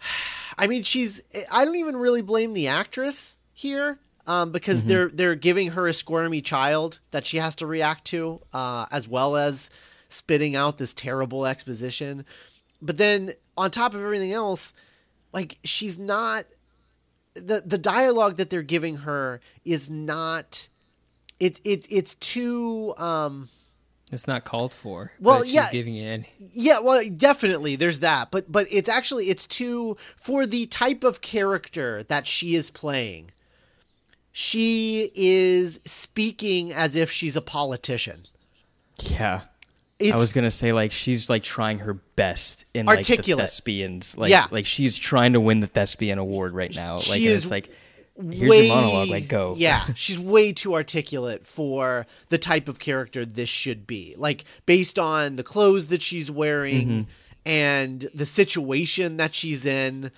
I 0.58 0.66
mean, 0.66 0.82
she's. 0.84 1.20
I 1.50 1.64
don't 1.66 1.76
even 1.76 1.96
really 1.96 2.22
blame 2.22 2.52
the 2.54 2.68
actress 2.68 3.36
here. 3.52 3.98
Um, 4.24 4.52
because 4.52 4.84
they're 4.84 5.08
they're 5.08 5.34
giving 5.34 5.72
her 5.72 5.88
a 5.88 5.92
squirmy 5.92 6.40
child 6.42 7.00
that 7.10 7.26
she 7.26 7.38
has 7.38 7.56
to 7.56 7.66
react 7.66 8.04
to, 8.06 8.40
uh, 8.52 8.86
as 8.92 9.08
well 9.08 9.34
as 9.34 9.68
spitting 10.08 10.54
out 10.54 10.78
this 10.78 10.94
terrible 10.94 11.44
exposition. 11.44 12.24
But 12.80 12.98
then 12.98 13.32
on 13.56 13.72
top 13.72 13.94
of 13.94 14.00
everything 14.00 14.32
else, 14.32 14.74
like 15.32 15.58
she's 15.64 15.98
not 15.98 16.46
the 17.34 17.62
the 17.66 17.78
dialogue 17.78 18.36
that 18.36 18.48
they're 18.50 18.62
giving 18.62 18.98
her 18.98 19.40
is 19.64 19.90
not 19.90 20.68
it's 21.40 21.60
it's 21.64 21.86
it's 21.90 22.14
too 22.16 22.94
um 22.98 23.48
It's 24.12 24.26
not 24.28 24.44
called 24.44 24.72
for. 24.72 25.12
Well, 25.18 25.44
yeah. 25.44 25.70
giving 25.72 25.96
in. 25.96 26.26
Yeah 26.38 26.78
well 26.80 27.02
definitely 27.08 27.74
there's 27.76 28.00
that 28.00 28.30
but 28.30 28.52
but 28.52 28.66
it's 28.70 28.88
actually 28.88 29.30
it's 29.30 29.46
too 29.46 29.96
for 30.16 30.46
the 30.46 30.66
type 30.66 31.02
of 31.04 31.20
character 31.22 32.02
that 32.04 32.26
she 32.26 32.54
is 32.54 32.70
playing 32.70 33.30
she 34.32 35.10
is 35.14 35.78
speaking 35.84 36.72
as 36.72 36.96
if 36.96 37.10
she's 37.10 37.36
a 37.36 37.42
politician 37.42 38.22
Yeah. 39.04 39.42
it's 39.98 40.12
I 40.12 40.16
was 40.18 40.32
gonna 40.32 40.50
say 40.50 40.72
like 40.72 40.90
she's 40.92 41.28
like 41.30 41.42
trying 41.42 41.80
her 41.80 41.94
best 41.94 42.64
in 42.74 42.86
like 42.86 43.06
the 43.06 43.16
thespians. 43.16 44.16
Like 44.16 44.30
Yeah. 44.30 44.46
like 44.50 44.66
she's 44.66 44.96
trying 44.98 45.34
to 45.34 45.40
win 45.40 45.60
the 45.60 45.66
thespian 45.66 46.18
award 46.18 46.54
right 46.54 46.74
now. 46.74 46.94
Like 46.96 47.02
She 47.04 47.26
and 47.26 47.34
is 47.36 47.42
it's 47.42 47.50
like 47.50 47.70
here's 48.20 48.50
way, 48.50 48.66
your 48.66 48.74
monologue, 48.74 49.08
like 49.08 49.28
go. 49.28 49.54
Yeah, 49.58 49.84
she's 49.94 50.18
way 50.18 50.52
too 50.52 50.74
articulate 50.74 51.46
for 51.46 52.06
the 52.30 52.38
type 52.38 52.68
of 52.68 52.78
character 52.78 53.24
this 53.26 53.48
should 53.48 53.86
be. 53.86 54.14
Like 54.16 54.44
based 54.66 54.98
on 54.98 55.36
the 55.36 55.44
clothes 55.44 55.88
that 55.88 56.02
she's 56.02 56.30
wearing 56.30 56.86
Mm-hmm. 56.88 57.10
and 57.44 58.08
the 58.14 58.26
situation 58.26 59.18
that 59.18 59.34
she's 59.34 59.66
in. 59.66 60.10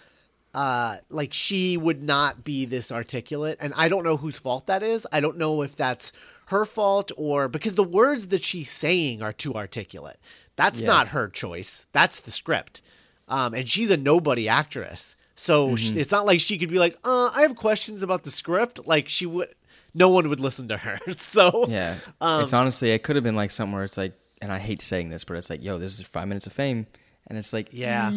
Uh, 0.55 0.97
like 1.11 1.33
she 1.33 1.77
would 1.77 2.03
not 2.03 2.45
be 2.45 2.65
this 2.65 2.91
articulate, 2.93 3.59
and 3.61 3.73
I 3.77 3.89
don't 3.89 4.05
know 4.05 4.17
whose 4.17 4.39
fault 4.39 4.67
that 4.67 4.83
is. 4.83 5.07
I 5.13 5.21
don't 5.21 5.37
know 5.39 5.63
if 5.63 5.75
that's 5.77 6.13
her 6.47 6.65
fault 6.65 7.11
or 7.17 7.49
because 7.49 7.75
the 7.75 7.83
words 7.85 8.29
that 8.29 8.45
she's 8.45 8.71
saying 8.71 9.23
are 9.23 9.33
too 9.33 9.55
articulate. 9.55 10.19
That's 10.57 10.81
Yeah. 10.81 10.87
not 10.89 11.09
her 11.09 11.29
choice. 11.29 11.87
That's 11.93 12.21
the 12.21 12.31
script, 12.31 12.81
um, 13.29 13.55
and 13.55 13.69
she's 13.69 13.91
a 13.91 13.97
nobody 13.97 14.49
actress. 14.49 15.17
So 15.35 15.75
sh 15.75 15.91
it's 15.97 16.13
not 16.13 16.27
like 16.27 16.41
she 16.41 16.57
could 16.59 16.71
be 16.71 16.79
like, 16.79 16.97
uh, 17.03 17.31
"I 17.35 17.43
have 17.43 17.57
questions 17.57 18.03
about 18.03 18.23
the 18.23 18.31
script." 18.31 18.87
Like 18.87 19.09
she 19.09 19.27
would, 19.27 19.49
no 19.95 20.09
one 20.09 20.29
would 20.29 20.39
listen 20.41 20.69
to 20.69 20.77
her. 20.77 21.01
So 21.17 21.67
Yeah. 21.69 21.97
Um, 22.21 22.43
it's 22.45 22.53
honestly, 22.53 22.93
it 22.93 23.03
could 23.03 23.17
have 23.17 23.25
been 23.25 23.35
like 23.35 23.51
somewhere 23.51 23.83
it's 23.83 23.97
like, 23.97 24.13
and 24.41 24.53
I 24.53 24.59
hate 24.59 24.81
saying 24.83 25.09
this, 25.11 25.25
but 25.25 25.37
it's 25.37 25.51
like, 25.51 25.63
yo, 25.65 25.79
this 25.79 25.99
is 25.99 26.07
five 26.07 26.29
minutes 26.29 26.47
of 26.47 26.53
fame. 26.53 26.87
And 27.27 27.39
it's 27.39 27.53
like, 27.53 27.69
Yeah. 27.73 28.11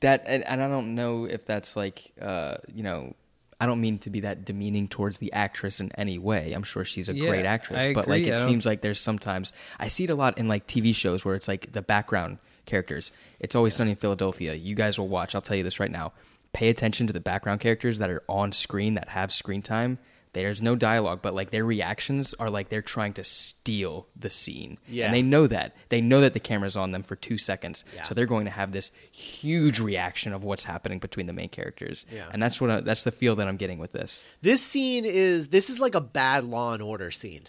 That, 0.00 0.24
and, 0.26 0.46
and 0.46 0.62
I 0.62 0.68
don't 0.68 0.94
know 0.94 1.24
if 1.24 1.44
that's 1.44 1.76
like, 1.76 2.12
uh, 2.20 2.56
you 2.72 2.82
know, 2.82 3.14
I 3.60 3.66
don't 3.66 3.80
mean 3.80 3.98
to 4.00 4.10
be 4.10 4.20
that 4.20 4.44
demeaning 4.44 4.88
towards 4.88 5.18
the 5.18 5.32
actress 5.32 5.78
in 5.80 5.92
any 5.96 6.18
way. 6.18 6.52
I'm 6.52 6.64
sure 6.64 6.84
she's 6.84 7.08
a 7.08 7.14
Yeah, 7.14 7.28
great 7.28 7.46
actress, 7.46 7.84
I 7.84 7.92
but 7.92 8.08
like, 8.08 8.26
it 8.26 8.36
seems 8.36 8.66
like 8.66 8.80
there's 8.80 9.00
sometimes, 9.00 9.52
I 9.78 9.86
see 9.86 10.04
it 10.04 10.10
a 10.10 10.16
lot 10.16 10.36
in 10.36 10.48
like 10.48 10.66
TV 10.66 10.92
shows 10.94 11.24
where 11.24 11.36
it's 11.36 11.46
like 11.46 11.70
the 11.72 11.82
background 11.82 12.38
characters. 12.66 13.12
It's 13.38 13.54
always 13.54 13.74
sunny 13.74 13.90
in 13.90 13.96
Philadelphia. 13.96 14.54
You 14.54 14.74
guys 14.74 14.98
will 14.98 15.08
watch, 15.08 15.34
I'll 15.34 15.42
tell 15.42 15.56
you 15.56 15.62
this 15.62 15.78
right 15.78 15.90
now. 15.90 16.12
Pay 16.52 16.68
attention 16.70 17.06
to 17.06 17.12
the 17.12 17.20
background 17.20 17.60
characters 17.60 17.98
that 17.98 18.10
are 18.10 18.22
on 18.28 18.50
screen 18.52 18.94
that 18.94 19.08
have 19.10 19.32
screen 19.32 19.62
time. 19.62 19.98
There's 20.34 20.62
no 20.62 20.74
dialogue, 20.76 21.20
but 21.20 21.34
like 21.34 21.50
their 21.50 21.64
reactions 21.64 22.32
are 22.38 22.48
like 22.48 22.70
they're 22.70 22.80
trying 22.80 23.12
to 23.14 23.24
steal 23.24 24.06
the 24.16 24.30
scene. 24.30 24.78
Yeah. 24.88 25.04
And 25.06 25.14
they 25.14 25.20
know 25.20 25.46
that. 25.46 25.76
They 25.90 26.00
know 26.00 26.22
that 26.22 26.32
the 26.32 26.40
camera's 26.40 26.74
on 26.74 26.92
them 26.92 27.02
for 27.02 27.16
two 27.16 27.36
seconds. 27.36 27.84
Yeah. 27.94 28.04
So 28.04 28.14
they're 28.14 28.24
going 28.24 28.46
to 28.46 28.50
have 28.50 28.72
this 28.72 28.92
huge 29.10 29.78
reaction 29.78 30.32
of 30.32 30.42
what's 30.42 30.64
happening 30.64 31.00
between 31.00 31.26
the 31.26 31.34
main 31.34 31.50
characters. 31.50 32.06
Yeah. 32.10 32.28
And 32.32 32.42
that's 32.42 32.60
what 32.62 32.70
I, 32.70 32.80
that's 32.80 33.02
the 33.02 33.12
feel 33.12 33.36
that 33.36 33.46
I'm 33.46 33.58
getting 33.58 33.78
with 33.78 33.92
this. 33.92 34.24
this 34.40 34.62
scene 34.62 35.04
is 35.04 35.48
this 35.48 35.68
is 35.68 35.80
like 35.80 35.94
a 35.94 36.00
bad 36.00 36.44
Law 36.44 36.72
and 36.72 36.82
Order 36.82 37.10
scene. 37.10 37.42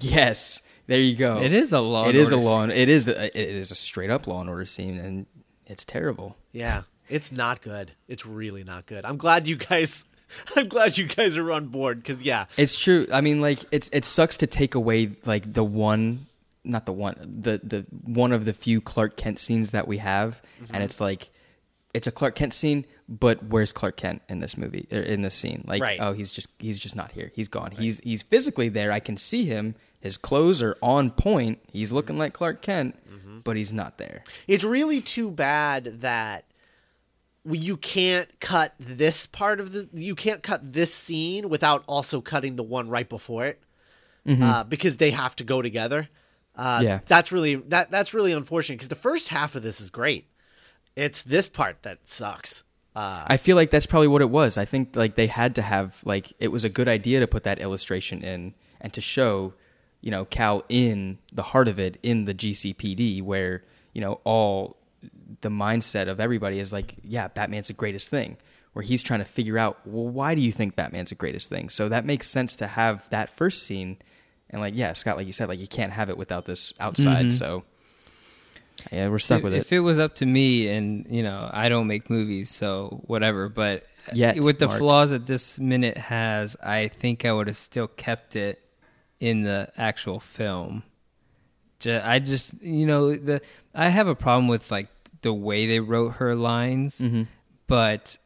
Yes. 0.00 0.62
There 0.86 1.00
you 1.00 1.16
go. 1.16 1.40
It 1.40 1.52
is 1.52 1.72
a 1.72 1.80
Law 1.80 2.04
It 2.04 2.08
and 2.10 2.18
is 2.18 2.30
a 2.30 2.36
law. 2.36 2.62
and- 2.62 2.72
It 2.72 2.88
is. 2.88 3.08
A, 3.08 3.26
it 3.26 3.54
is 3.56 3.70
a 3.70 3.74
straight 3.74 4.10
up 4.10 4.26
law 4.26 4.40
and 4.40 4.50
order 4.50 4.66
scene, 4.66 4.98
and 4.98 5.26
it's 5.66 5.84
terrible. 5.84 6.36
Yeah, 6.52 6.82
it's 7.08 7.32
not 7.32 7.62
good. 7.62 7.92
It's 8.06 8.26
really 8.26 8.64
not 8.64 8.86
good. 8.86 9.04
I'm 9.04 9.16
glad 9.16 9.48
you 9.48 9.56
guys. 9.56 10.04
I'm 10.56 10.68
glad 10.68 10.96
you 10.98 11.06
guys 11.06 11.36
are 11.38 11.50
on 11.52 11.66
board 11.66 12.02
because 12.02 12.22
yeah, 12.22 12.46
It's 12.56 12.76
true. 12.78 13.06
I 13.12 13.20
mean, 13.20 13.40
like 13.40 13.60
it's 13.70 13.88
it 13.92 14.04
sucks 14.04 14.36
to 14.38 14.46
take 14.46 14.74
away 14.74 15.10
like 15.24 15.52
the 15.52 15.64
one, 15.64 16.26
not 16.64 16.86
the 16.86 16.92
one, 16.92 17.16
the 17.42 17.60
the 17.62 17.86
one 18.04 18.32
of 18.32 18.44
the 18.44 18.52
few 18.54 18.80
Clark 18.80 19.16
Kent 19.16 19.38
scenes 19.38 19.70
that 19.72 19.86
we 19.88 19.98
have, 19.98 20.40
Mm-hmm. 20.62 20.74
and 20.74 20.84
it's 20.84 21.00
like 21.00 21.30
it's 21.92 22.06
a 22.06 22.10
Clark 22.12 22.34
Kent 22.34 22.52
scene, 22.54 22.84
but 23.08 23.42
where's 23.44 23.72
Clark 23.72 23.96
Kent 23.96 24.22
in 24.28 24.40
this 24.40 24.56
movie 24.56 24.86
or 24.90 24.98
in 25.00 25.22
this 25.22 25.34
scene? 25.34 25.62
Like, 25.66 25.80
Right. 25.82 26.00
oh, 26.00 26.12
he's 26.12 26.30
just 26.32 26.48
he's 26.58 26.78
just 26.78 26.96
not 26.96 27.12
here. 27.12 27.30
He's 27.34 27.48
gone. 27.48 27.70
He's 27.72 27.98
he's 28.00 28.22
physically 28.22 28.68
there. 28.68 28.90
I 28.92 29.00
can 29.00 29.16
see 29.16 29.44
him. 29.44 29.74
His 30.00 30.16
clothes 30.16 30.60
are 30.62 30.76
on 30.82 31.10
point. 31.10 31.60
He's 31.72 31.90
looking 31.92 32.18
like 32.18 32.32
Clark 32.34 32.62
Kent, 32.62 32.96
Mm-hmm. 33.08 33.38
but 33.40 33.56
he's 33.56 33.72
not 33.72 33.98
there. 33.98 34.22
it's 34.48 34.64
really 34.64 35.00
too 35.00 35.30
bad 35.30 36.00
that 36.02 36.44
you 37.46 37.76
can't 37.76 38.28
cut 38.40 38.74
this 38.78 39.26
part 39.26 39.60
of 39.60 39.72
the. 39.72 39.88
You 39.92 40.14
can't 40.14 40.42
cut 40.42 40.72
this 40.72 40.94
scene 40.94 41.48
without 41.48 41.84
also 41.86 42.20
cutting 42.20 42.56
the 42.56 42.62
one 42.62 42.88
right 42.88 43.08
before 43.08 43.44
it, 43.46 43.62
uh, 44.26 44.64
because 44.64 44.96
they 44.96 45.10
have 45.10 45.36
to 45.36 45.44
go 45.44 45.60
together. 45.62 46.08
Uh, 46.56 46.80
Yeah. 46.82 47.00
that's 47.06 47.32
really 47.32 47.56
that 47.56 47.90
that's 47.90 48.14
really 48.14 48.32
unfortunate 48.32 48.76
because 48.76 48.88
the 48.88 48.94
first 48.94 49.28
half 49.28 49.54
of 49.54 49.62
this 49.62 49.80
is 49.80 49.90
great. 49.90 50.26
It's 50.96 51.22
this 51.22 51.48
part 51.48 51.82
that 51.82 51.98
sucks. 52.08 52.62
Uh, 52.96 53.24
I 53.26 53.36
feel 53.38 53.56
like 53.56 53.70
that's 53.70 53.86
probably 53.86 54.06
what 54.06 54.22
it 54.22 54.30
was. 54.30 54.56
I 54.56 54.64
think 54.64 54.94
like 54.94 55.16
they 55.16 55.26
had 55.26 55.56
to 55.56 55.62
have 55.62 55.98
like 56.04 56.32
it 56.38 56.48
was 56.48 56.62
a 56.64 56.68
good 56.68 56.88
idea 56.88 57.18
to 57.20 57.26
put 57.26 57.42
that 57.42 57.58
illustration 57.58 58.22
in 58.22 58.54
and 58.80 58.92
to 58.92 59.00
show, 59.00 59.52
you 60.00 60.12
know, 60.12 60.24
Cal 60.24 60.62
in 60.68 61.18
the 61.32 61.42
heart 61.42 61.66
of 61.66 61.78
it 61.80 61.98
in 62.04 62.24
the 62.24 62.34
GCPD 62.34 63.20
where, 63.20 63.64
you 63.92 64.00
know, 64.00 64.20
all 64.22 64.76
the 65.40 65.48
mindset 65.48 66.08
of 66.08 66.20
everybody 66.20 66.58
is 66.60 66.72
like, 66.72 66.94
yeah, 67.02 67.28
Batman's 67.28 67.68
the 67.68 67.74
greatest 67.74 68.08
thing. 68.08 68.36
Where 68.72 68.82
he's 68.82 69.04
trying 69.04 69.20
to 69.20 69.24
figure 69.24 69.56
out, 69.56 69.78
well, 69.84 70.08
why 70.08 70.34
do 70.34 70.40
you 70.40 70.50
think 70.50 70.74
Batman's 70.74 71.10
the 71.10 71.14
greatest 71.14 71.48
thing? 71.48 71.68
So 71.68 71.88
that 71.90 72.04
makes 72.04 72.28
sense 72.28 72.56
to 72.56 72.66
have 72.66 73.08
that 73.10 73.30
first 73.30 73.62
scene. 73.62 73.98
And 74.50 74.60
like, 74.60 74.74
yeah, 74.76 74.92
Scott, 74.94 75.16
like 75.16 75.28
you 75.28 75.32
said, 75.32 75.48
like 75.48 75.60
you 75.60 75.68
can't 75.68 75.92
have 75.92 76.10
it 76.10 76.18
without 76.18 76.44
this 76.44 76.72
outside. 76.80 77.26
Mm-hmm. 77.26 77.36
So 77.36 77.62
yeah, 78.90 79.08
we're 79.08 79.18
stuck 79.18 79.38
if, 79.38 79.44
with 79.44 79.54
it. 79.54 79.58
if 79.58 79.72
it 79.72 79.80
was 79.80 79.98
up 79.98 80.16
to 80.16 80.26
me, 80.26 80.68
and 80.68 81.06
you 81.08 81.22
know, 81.22 81.48
I 81.52 81.68
don't 81.68 81.86
make 81.86 82.10
movies, 82.10 82.50
so 82.50 83.02
whatever. 83.06 83.48
But 83.48 83.84
Yet, 84.12 84.42
with 84.42 84.58
the 84.58 84.66
Mark. 84.66 84.78
flaws 84.78 85.10
that 85.10 85.26
this 85.26 85.58
minute 85.58 85.96
has, 85.96 86.56
I 86.62 86.88
think 86.88 87.24
I 87.24 87.32
would 87.32 87.46
have 87.46 87.56
still 87.56 87.88
kept 87.88 88.36
it 88.36 88.60
in 89.20 89.42
the 89.42 89.70
actual 89.76 90.20
film. 90.20 90.82
I 91.86 92.18
just, 92.18 92.54
you 92.62 92.86
know, 92.86 93.14
the 93.14 93.42
I 93.74 93.88
have 93.88 94.08
a 94.08 94.14
problem 94.14 94.48
with 94.48 94.70
like 94.70 94.88
the 95.24 95.34
way 95.34 95.66
they 95.66 95.80
wrote 95.80 96.10
her 96.20 96.34
lines, 96.36 97.00
Mm-hmm. 97.00 97.24
but 97.66 98.16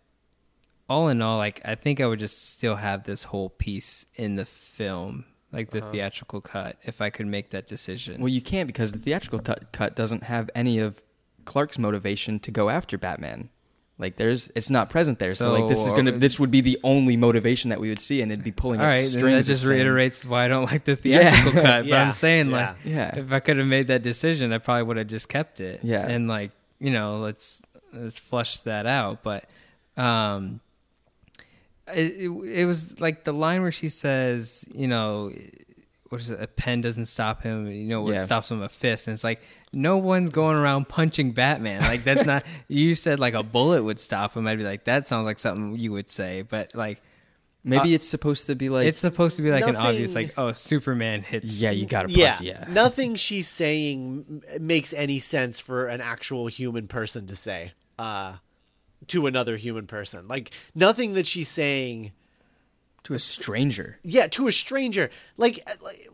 all 0.89 1.09
in 1.09 1.21
all, 1.23 1.39
like 1.39 1.61
I 1.65 1.75
think 1.75 2.01
I 2.01 2.07
would 2.07 2.19
just 2.19 2.51
still 2.51 2.77
have 2.77 3.05
this 3.05 3.23
whole 3.25 3.51
piece 3.51 4.07
in 4.15 4.37
the 4.37 4.45
film, 4.47 5.25
like 5.53 5.71
the 5.71 5.81
theatrical 5.81 6.41
cut, 6.41 6.77
if 6.85 7.01
I 7.01 7.11
could 7.11 7.27
make 7.27 7.51
that 7.51 7.67
decision. 7.67 8.21
Well, 8.21 8.29
you 8.29 8.41
can't 8.43 8.67
because 8.67 8.93
the 8.93 8.99
theatrical 8.99 9.39
t- 9.41 9.55
cut 9.73 9.95
doesn't 9.97 10.25
have 10.25 10.51
any 10.55 10.79
of 10.79 11.03
Clark's 11.45 11.79
motivation 11.79 12.39
to 12.41 12.51
go 12.51 12.69
after 12.71 12.97
Batman. 12.99 13.51
Like 14.01 14.15
there's, 14.17 14.49
it's 14.55 14.71
not 14.71 14.91
present 14.91 15.19
there. 15.19 15.35
So, 15.35 15.53
like 15.53 15.69
this 15.69 15.85
is 15.85 15.93
gonna, 15.93 16.13
uh, 16.13 16.19
this 16.19 16.39
would 16.39 16.53
be 16.53 16.61
the 16.61 16.79
only 16.85 17.17
motivation 17.17 17.71
that 17.71 17.81
we 17.81 17.89
would 17.89 18.01
see, 18.01 18.23
and 18.23 18.31
it'd 18.31 18.45
be 18.45 18.53
pulling 18.53 18.81
All 18.81 18.87
right, 18.87 19.03
strings. 19.03 19.47
that 19.47 19.53
just 19.53 19.65
saying- 19.65 19.75
reiterates 19.77 20.25
why 20.25 20.45
I 20.45 20.49
don't 20.49 20.67
like 20.67 20.85
the 20.85 20.93
Yeah. 21.03 21.19
theatrical 21.31 21.53
cut. 21.53 21.65
But 21.83 21.87
Yeah, 21.91 22.03
I'm 22.05 22.13
saying, 22.13 22.51
yeah. 22.51 22.57
like, 22.69 22.77
Yeah. 22.85 23.19
if 23.19 23.33
I 23.33 23.41
could 23.41 23.57
have 23.59 23.67
made 23.67 23.89
that 23.89 24.03
decision, 24.03 24.53
I 24.53 24.59
probably 24.59 24.85
would 24.85 24.97
have 24.99 25.09
just 25.09 25.29
kept 25.29 25.59
it. 25.61 25.81
Yeah. 25.83 26.07
and 26.07 26.29
like, 26.29 26.53
you 26.81 26.91
know, 26.91 27.19
let's 27.19 27.63
let's 27.93 28.19
flush 28.19 28.61
that 28.61 28.87
out. 28.87 29.23
But, 29.23 29.45
um, 29.97 30.61
it, 31.93 32.29
it, 32.29 32.29
it 32.29 32.65
was 32.67 33.01
like 33.01 33.25
the 33.25 33.33
line 33.33 33.63
where 33.63 33.73
she 33.73 33.89
says, 33.89 34.65
you 34.75 34.87
know, 34.89 35.33
what 36.11 36.21
is 36.21 36.31
it? 36.31 36.41
A 36.41 36.47
pen 36.47 36.81
doesn't 36.81 37.07
stop 37.07 37.43
him. 37.43 37.67
You 37.71 37.87
know, 37.87 38.03
what 38.03 38.15
Yeah. 38.15 38.21
stops 38.25 38.51
him? 38.51 38.63
A 38.63 38.69
fist. 38.69 39.09
And 39.09 39.15
it's 39.15 39.25
like 39.25 39.41
no 39.73 39.97
one's 39.97 40.31
going 40.31 40.57
around 40.57 40.89
punching 40.89 41.33
Batman. 41.33 41.81
Like 41.83 42.05
that's 42.05 42.27
not. 42.33 42.45
you 42.69 42.95
said 42.95 43.21
like 43.21 43.35
a 43.35 43.43
bullet 43.43 43.83
would 43.83 44.01
stop 44.01 44.37
him. 44.37 44.47
I'd 44.47 44.59
be 44.59 44.65
like, 44.65 44.85
that 44.85 45.07
sounds 45.07 45.25
like 45.25 45.39
something 45.39 45.77
you 45.79 45.93
would 45.93 46.09
say. 46.11 46.43
But 46.43 46.75
like, 46.75 47.03
Maybe 47.69 47.93
Uh, 47.93 47.97
it's 47.97 48.09
supposed 48.09 48.47
to 48.47 48.55
be 48.55 48.69
like, 48.69 48.87
it's 48.87 49.01
supposed 49.01 49.37
to 49.37 49.43
be 49.43 49.51
like 49.51 49.67
an 49.67 49.77
obvious, 49.77 50.15
like, 50.15 50.33
oh, 50.37 50.53
Superman 50.53 51.23
hits. 51.23 51.61
yeah, 51.61 51.71
you 51.71 51.87
gotta 51.87 52.09
punch. 52.09 52.19
yeah, 52.19 52.39
Yeah, 52.41 52.65
nothing 52.69 53.15
she's 53.17 53.47
saying 53.49 54.43
m- 54.55 54.67
makes 54.67 54.93
any 54.93 55.19
sense 55.19 55.61
for 55.61 55.87
an 55.87 56.01
actual 56.01 56.47
human 56.49 56.89
person 56.89 57.27
to 57.27 57.37
say 57.37 57.73
uh, 57.99 58.35
to 59.09 59.27
another 59.27 59.57
human 59.57 59.87
person. 59.87 60.27
Like 60.29 60.51
nothing 60.75 61.15
that 61.15 61.27
she's 61.27 61.49
saying, 61.49 62.13
to 63.05 63.15
a 63.15 63.19
stranger. 63.19 63.99
yeah, 64.03 64.27
to 64.29 64.49
a 64.49 64.53
stranger. 64.53 65.11
Like, 65.37 65.61
uh, 65.67 65.73
like 65.83 66.11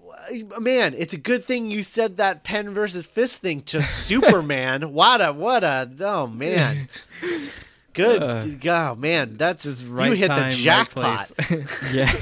uh, 0.55 0.61
man, 0.61 0.95
it's 0.97 1.13
a 1.13 1.17
good 1.19 1.45
thing 1.45 1.71
you 1.71 1.83
said 1.83 2.17
that 2.19 2.45
pen 2.45 2.71
versus 2.71 3.07
fist 3.07 3.41
thing 3.41 3.63
to 3.63 3.83
Superman. 4.11 4.93
what 4.93 5.21
a 5.21 5.33
what 5.33 5.65
a 5.65 5.91
oh 6.01 6.27
man. 6.27 6.89
Good, 7.95 8.67
oh 8.69 8.95
man, 8.97 9.37
that's 9.37 9.83
right 9.85 10.11
you 10.11 10.17
hit 10.17 10.29
time, 10.29 10.51
the 10.51 10.57
jackpot. 10.57 11.31
place. 11.37 11.67
Yeah, 11.93 12.13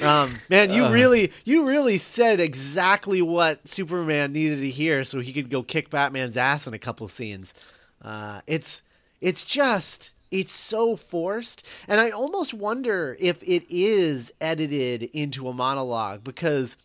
Um, 0.00 0.34
man, 0.48 0.70
you 0.72 0.84
Uh. 0.86 0.90
really, 0.90 1.32
you 1.44 1.64
really 1.66 1.96
said 1.96 2.40
exactly 2.40 3.22
what 3.22 3.68
Superman 3.68 4.32
needed 4.32 4.56
to 4.60 4.68
hear, 4.70 5.04
so 5.04 5.20
he 5.20 5.32
could 5.32 5.48
go 5.48 5.62
kick 5.62 5.90
Batman's 5.90 6.36
ass 6.36 6.66
in 6.66 6.74
a 6.74 6.78
couple 6.78 7.06
scenes. 7.08 7.54
Uh, 8.02 8.40
it's, 8.48 8.82
it's 9.20 9.44
just, 9.44 10.12
it's 10.32 10.52
so 10.52 10.96
forced, 10.96 11.64
and 11.86 12.00
I 12.00 12.10
almost 12.10 12.52
wonder 12.52 13.16
if 13.20 13.40
it 13.44 13.64
is 13.70 14.32
edited 14.40 15.04
into 15.12 15.46
a 15.48 15.52
monologue 15.52 16.24
because 16.24 16.76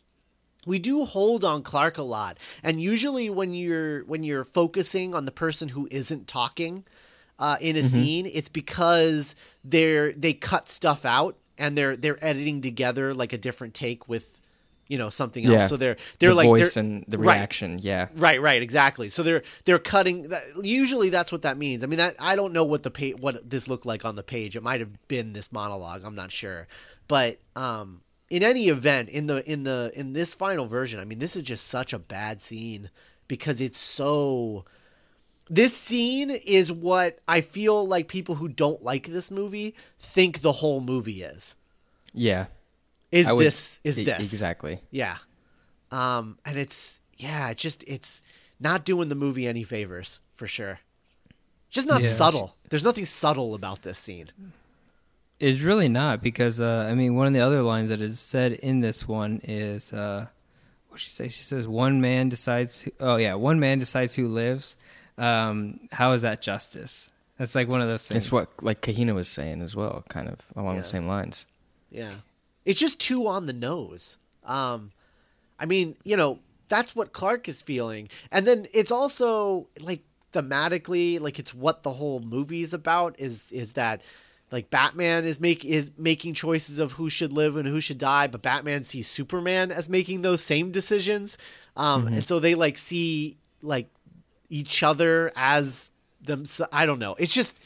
we 0.68 0.78
do 0.78 1.04
hold 1.06 1.44
on 1.44 1.64
Clark 1.64 1.98
a 1.98 2.04
lot, 2.04 2.38
and 2.62 2.80
usually 2.80 3.32
when 3.32 3.54
you're 3.56 4.04
when 4.06 4.22
you're 4.24 4.44
focusing 4.44 5.16
on 5.16 5.26
the 5.26 5.32
person 5.32 5.70
who 5.70 5.88
isn't 5.90 6.28
talking 6.28 6.84
uh, 7.40 7.58
in 7.62 7.76
a 7.76 7.84
scene, 7.84 8.26
it's 8.26 8.50
because 8.50 9.36
they're 9.64 10.12
they 10.14 10.34
cut 10.34 10.70
stuff 10.70 11.06
out 11.06 11.38
and 11.58 11.78
they're 11.78 11.96
they're 11.98 12.24
editing 12.26 12.62
together 12.62 13.14
like 13.14 13.34
a 13.34 13.38
different 13.38 13.74
take 13.74 14.08
with 14.08 14.40
you 14.88 14.98
know 14.98 15.10
something 15.10 15.46
else. 15.46 15.54
yeah. 15.54 15.68
So 15.68 15.76
they're 15.78 15.98
they're 16.20 16.30
the 16.30 16.36
like 16.36 16.46
voice 16.48 16.74
they're- 16.76 16.84
and 16.84 17.04
the 17.08 17.18
right. 17.18 17.36
reaction. 17.36 17.80
Yeah, 17.82 18.08
Right, 18.16 18.42
right, 18.42 18.62
exactly. 18.62 19.10
So 19.10 19.22
they're 19.22 19.44
they're 19.66 19.80
cutting. 19.80 20.30
That, 20.30 20.44
usually, 20.64 21.10
that's 21.10 21.32
what 21.32 21.42
that 21.42 21.58
means. 21.58 21.84
I 21.84 21.88
mean, 21.88 21.98
that 21.98 22.16
I 22.20 22.36
don't 22.36 22.54
know 22.54 22.64
what 22.64 22.84
the 22.84 22.92
pa- 22.92 23.18
what 23.20 23.50
this 23.50 23.68
looked 23.68 23.86
like 23.86 24.06
on 24.06 24.16
the 24.16 24.24
page. 24.24 24.56
It 24.56 24.64
might 24.64 24.80
have 24.80 25.08
been 25.08 25.34
this 25.34 25.52
monologue. 25.52 26.04
I'm 26.06 26.16
not 26.16 26.32
sure, 26.32 26.68
but 27.10 27.40
um, 27.56 28.02
in 28.30 28.44
any 28.44 28.70
event, 28.70 29.10
in 29.10 29.28
the 29.28 29.44
in 29.50 29.64
the 29.64 29.92
in 29.94 30.14
this 30.14 30.34
final 30.34 30.68
version, 30.68 31.00
I 31.02 31.06
mean, 31.06 31.20
this 31.20 31.36
is 31.36 31.44
just 31.44 31.68
such 31.68 31.92
a 31.92 32.00
bad 32.00 32.40
scene 32.42 32.90
because 33.28 33.60
it's 33.60 33.78
so 33.80 34.64
this 35.50 35.76
scene 35.76 36.30
is 36.30 36.72
what 36.72 37.20
I 37.28 37.42
feel 37.42 37.88
like 37.88 38.08
people 38.08 38.36
who 38.36 38.48
don't 38.48 38.84
like 38.84 39.08
this 39.08 39.32
movie 39.32 39.76
think 40.00 40.42
the 40.42 40.52
whole 40.54 40.82
movie 40.82 41.24
is. 41.24 41.56
Yeah. 42.14 42.48
Is 43.12 43.32
would- 43.32 43.46
this 43.46 43.80
is 43.84 44.00
e- 44.00 44.04
this 44.04 44.20
exactly? 44.34 44.80
Yeah. 44.92 45.18
Um 45.92 46.38
and 46.46 46.58
it's 46.58 47.00
yeah, 47.18 47.50
it 47.50 47.58
just 47.58 47.84
it's 47.88 48.22
not 48.60 48.86
doing 48.86 49.10
the 49.10 49.16
movie 49.16 49.48
any 49.48 49.64
favors 49.64 50.20
for 50.36 50.48
sure. 50.48 50.80
Just 51.70 51.88
not 51.88 52.02
Yeah. 52.04 52.10
subtle. 52.10 52.56
There's 52.70 52.84
nothing 52.84 53.06
subtle 53.06 53.54
about 53.54 53.82
this 53.84 53.98
scene. 53.98 54.32
It's 55.40 55.60
really 55.60 55.88
not 55.90 56.22
because 56.24 56.60
uh, 56.60 56.88
I 56.90 56.96
mean 56.96 57.16
one 57.16 57.28
of 57.28 57.34
the 57.34 57.40
other 57.42 57.62
lines 57.62 57.90
that 57.90 58.02
is 58.02 58.20
said 58.20 58.54
in 58.54 58.80
this 58.80 59.08
one 59.08 59.40
is 59.44 59.94
uh, 59.94 60.26
what 60.90 61.00
she 61.00 61.12
say? 61.12 61.28
She 61.28 61.44
says 61.44 61.68
one 61.68 62.02
man 62.02 62.28
decides. 62.30 62.82
Who, 62.82 62.92
oh 63.00 63.18
yeah, 63.18 63.36
one 63.36 63.60
man 63.60 63.78
decides 63.78 64.16
who 64.16 64.28
lives. 64.28 64.76
Um, 65.18 65.80
how 65.92 66.12
is 66.12 66.22
that 66.22 66.42
justice? 66.42 67.10
That's 67.38 67.56
like 67.56 67.68
one 67.68 67.82
of 67.82 67.88
those 67.88 68.08
things. 68.08 68.26
It's 68.26 68.32
what 68.32 68.50
like 68.64 68.82
Kahina 68.82 69.14
was 69.14 69.28
saying 69.28 69.62
as 69.62 69.76
well, 69.76 70.04
kind 70.10 70.28
of 70.28 70.40
along 70.56 70.76
Yeah. 70.76 70.82
the 70.82 70.88
same 70.88 71.08
lines. 71.08 71.46
Yeah. 71.92 72.12
It's 72.66 72.80
just 72.80 73.00
too 73.00 73.28
on 73.28 73.46
the 73.46 73.54
nose. 73.54 74.18
Um 74.44 74.92
I 75.60 75.66
mean, 75.66 75.96
you 76.04 76.16
know, 76.18 76.40
that's 76.70 76.96
what 76.96 77.14
Clark 77.14 77.48
is 77.50 77.62
feeling. 77.62 78.10
And 78.32 78.46
then 78.46 78.68
it's 78.74 78.92
also 78.92 79.68
like 79.80 80.04
thematically, 80.34 81.20
like 81.20 81.40
it's 81.40 81.54
what 81.54 81.84
the 81.84 81.94
whole 81.94 82.20
movie 82.20 82.62
is 82.62 82.74
about 82.74 83.20
is 83.20 83.52
is 83.52 83.74
that 83.74 84.02
like 84.52 84.70
Batman 84.70 85.26
is 85.26 85.40
make 85.40 85.64
is 85.66 85.92
making 85.98 86.34
choices 86.34 86.80
of 86.80 86.94
who 86.94 87.10
should 87.10 87.34
live 87.34 87.56
and 87.58 87.68
who 87.68 87.82
should 87.82 87.98
die, 87.98 88.28
but 88.28 88.42
Batman 88.42 88.84
sees 88.84 89.10
Superman 89.10 89.72
as 89.72 89.90
making 89.90 90.22
those 90.22 90.44
same 90.44 90.72
decisions. 90.72 91.38
Um 91.76 92.08
and 92.08 92.24
so 92.28 92.40
they 92.40 92.56
like 92.56 92.78
see 92.78 93.38
like 93.62 93.90
each 94.50 94.84
other 94.84 95.32
as 95.36 95.90
them 96.22 96.46
I 96.72 96.86
don't 96.86 97.00
know. 97.00 97.16
It's 97.20 97.34
just 97.34 97.60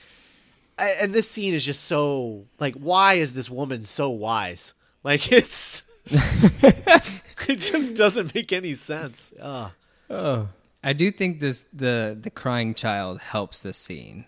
and 0.77 1.13
this 1.13 1.29
scene 1.29 1.53
is 1.53 1.63
just 1.65 1.83
so 1.85 2.45
like 2.59 2.75
why 2.75 3.15
is 3.15 3.33
this 3.33 3.50
woman 3.50 3.85
so 3.85 4.09
wise 4.09 4.73
like 5.03 5.31
it's 5.31 5.83
it 6.05 7.55
just 7.59 7.93
doesn't 7.95 8.33
make 8.33 8.51
any 8.51 8.73
sense 8.73 9.31
Ugh. 9.39 9.71
Oh, 10.09 10.50
I 10.83 10.93
do 10.93 11.11
think 11.11 11.39
this 11.39 11.65
the 11.71 12.17
the 12.19 12.29
crying 12.29 12.73
child 12.73 13.19
helps 13.21 13.61
this 13.61 13.77
scene. 13.77 14.25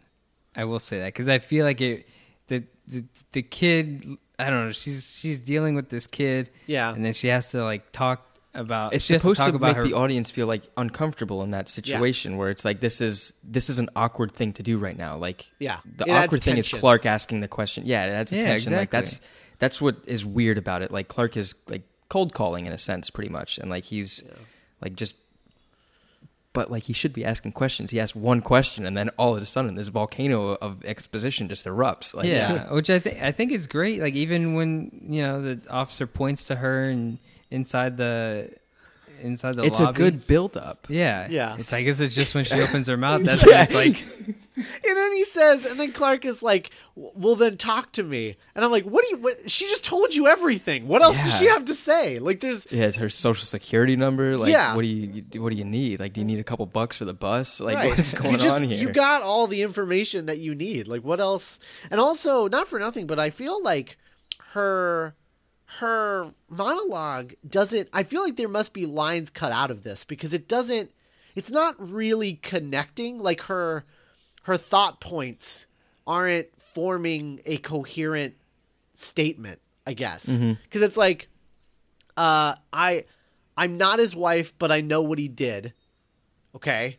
I 0.55 0.65
will 0.65 0.79
say 0.79 0.99
that 0.99 1.07
because 1.07 1.27
I 1.27 1.39
feel 1.39 1.65
like 1.65 1.81
it 1.81 2.07
the, 2.47 2.63
the 2.87 3.03
the 3.31 3.41
kid 3.41 4.17
I 4.37 4.49
don't 4.49 4.67
know 4.67 4.71
she's 4.71 5.17
she's 5.19 5.41
dealing 5.41 5.75
with 5.75 5.89
this 5.89 6.05
kid 6.07 6.51
Yeah. 6.67 6.93
and 6.93 7.03
then 7.03 7.13
she 7.13 7.27
has 7.29 7.49
to 7.51 7.63
like 7.63 7.91
talk 7.91 8.32
about 8.55 8.93
it's 8.93 9.05
supposed 9.05 9.41
to, 9.41 9.49
about 9.49 9.61
make 9.61 9.75
her 9.77 9.83
the 9.83 9.93
audience 9.93 10.29
feel 10.29 10.45
like 10.47 10.63
uncomfortable 10.77 11.41
in 11.43 11.51
that 11.51 11.67
situation 11.69 12.37
where 12.37 12.49
it's 12.49 12.63
like 12.63 12.79
this 12.79 13.01
is 13.01 13.33
this 13.43 13.69
is 13.69 13.79
an 13.79 13.89
awkward 13.95 14.31
thing 14.31 14.53
to 14.53 14.63
do 14.63 14.77
right 14.77 14.97
now. 14.97 15.17
Like 15.17 15.49
Yeah. 15.59 15.79
the 15.83 16.05
It 16.05 16.11
awkward 16.11 16.43
thing 16.43 16.57
is. 16.57 16.67
Clark 16.67 17.05
asking 17.05 17.41
the 17.41 17.47
question. 17.47 17.83
Yeah, 17.87 18.07
that's 18.07 18.31
Yeah, 18.31 18.41
attention. 18.41 18.73
Like 18.73 18.91
that's 18.91 19.21
that's 19.59 19.81
what 19.81 19.97
is 20.05 20.25
weird 20.25 20.57
about 20.57 20.81
it. 20.83 20.91
Like 20.91 21.07
Clark 21.07 21.35
is 21.37 21.55
like 21.67 21.81
cold 22.09 22.33
calling 22.33 22.65
in 22.67 22.73
a 22.73 22.77
sense, 22.77 23.09
pretty 23.09 23.29
much, 23.29 23.57
and 23.57 23.69
like 23.69 23.85
he's 23.85 24.23
like 24.81 24.95
just. 24.95 25.15
But 26.53 26.69
like 26.69 26.83
he 26.83 26.93
should 26.93 27.13
be 27.13 27.25
asking 27.25 27.53
questions. 27.53 27.89
He 27.89 27.99
asks 27.99 28.15
one 28.15 28.39
question, 28.41 28.85
and 28.85 28.95
then 28.95 29.09
all 29.17 29.35
of 29.35 29.41
a 29.41 29.45
sudden, 29.47 29.73
this 29.73 29.87
volcano 29.87 30.49
of 30.53 30.85
exposition 30.85 31.49
just 31.49 31.65
erupts. 31.65 32.13
Like, 32.13 32.27
yeah, 32.27 32.71
which 32.71 32.91
I 32.91 32.99
think 32.99 33.19
I 33.23 33.31
think 33.31 33.51
is 33.51 33.65
great. 33.65 33.99
Like 33.99 34.13
even 34.13 34.53
when 34.53 35.07
you 35.09 35.23
know 35.23 35.41
the 35.41 35.59
officer 35.71 36.05
points 36.05 36.45
to 36.45 36.55
her 36.57 36.87
and 36.89 37.17
inside 37.53 37.97
the 37.97 38.49
inside 39.21 39.55
the 39.55 39.63
it's 39.63 39.79
lobby. 39.79 39.91
a 39.91 40.05
good 40.05 40.27
build 40.27 40.57
up. 40.57 40.85
yeah, 40.89 41.27
Yeah. 41.29 41.55
It's 41.55 41.71
I 41.71 41.83
guess 41.83 42.01
it's 42.01 42.13
just 42.15 42.35
when 42.35 42.43
she 42.43 42.59
opens 42.59 42.87
her 42.87 42.97
mouth. 42.97 43.23
That's 43.23 43.45
when 43.45 43.55
it's 43.55 43.73
like, 43.73 44.03
and 44.57 44.97
then 44.97 45.13
he 45.13 45.23
says 45.23 45.65
and 45.65 45.79
then 45.79 45.91
clark 45.93 46.25
is 46.25 46.43
like 46.43 46.71
well 46.95 47.35
then 47.35 47.57
talk 47.57 47.91
to 47.91 48.03
me 48.03 48.35
and 48.53 48.63
i'm 48.63 48.69
like 48.69 48.83
what 48.83 49.03
do 49.03 49.09
you 49.11 49.17
what 49.17 49.49
she 49.49 49.67
just 49.67 49.83
told 49.83 50.13
you 50.13 50.27
everything 50.27 50.87
what 50.87 51.01
else 51.01 51.17
does 51.17 51.39
she 51.39 51.45
have 51.47 51.65
to 51.65 51.73
say 51.73 52.19
like 52.19 52.39
there's 52.39 52.67
Yeah, 52.69 52.85
it's 52.85 52.97
her 52.97 53.09
social 53.09 53.45
security 53.45 53.95
number. 53.95 54.37
Like, 54.37 54.51
Yeah. 54.51 54.75
what 54.75 54.81
do 54.83 54.87
you 54.89 55.23
what 55.41 55.51
do 55.51 55.55
you 55.55 55.65
need? 55.65 55.99
Like, 56.01 56.11
do 56.13 56.19
you 56.21 56.25
need 56.25 56.39
a 56.39 56.43
couple 56.43 56.65
bucks 56.65 56.97
for 56.97 57.05
the 57.05 57.13
bus? 57.15 57.59
Like, 57.61 57.77
Right. 57.77 57.89
what 57.89 57.99
is 57.99 58.13
going 58.13 58.31
you 58.33 58.37
just, 58.37 58.55
on 58.57 58.63
here? 58.63 58.77
You 58.77 58.89
got 58.91 59.21
all 59.21 59.47
the 59.47 59.61
information 59.63 60.25
that 60.27 60.39
you 60.39 60.53
need. 60.53 60.87
Like 60.87 61.03
what 61.03 61.19
else? 61.19 61.59
And 61.89 61.99
also, 62.01 62.47
not 62.49 62.67
for 62.67 62.77
nothing, 62.79 63.07
but 63.07 63.19
I 63.19 63.29
feel 63.29 63.61
like 63.63 63.97
her 64.53 65.15
her 65.79 66.33
monologue 66.49 67.33
doesn't 67.47 67.89
I 67.93 68.03
feel 68.03 68.23
like 68.23 68.35
there 68.35 68.47
must 68.47 68.73
be 68.73 68.85
lines 68.85 69.29
cut 69.29 69.51
out 69.51 69.71
of 69.71 69.83
this 69.83 70.03
because 70.03 70.33
it 70.33 70.47
doesn't 70.47 70.91
it's 71.35 71.49
not 71.51 71.75
really 71.79 72.33
connecting 72.35 73.19
like 73.19 73.41
her 73.43 73.85
her 74.43 74.57
thought 74.57 75.01
points 75.01 75.67
aren't 76.05 76.47
forming 76.61 77.39
a 77.45 77.57
coherent 77.57 78.35
statement, 78.93 79.59
I 79.87 79.93
guess. 79.93 80.27
Cuz 80.69 80.81
it's 80.81 80.97
like 80.97 81.27
uh 82.17 82.55
I 82.71 83.05
I'm 83.55 83.77
not 83.77 83.99
his 83.99 84.15
wife, 84.15 84.53
but 84.57 84.71
I 84.71 84.81
know 84.81 85.01
what 85.01 85.19
he 85.19 85.27
did. 85.27 85.73
Okay? 86.55 86.97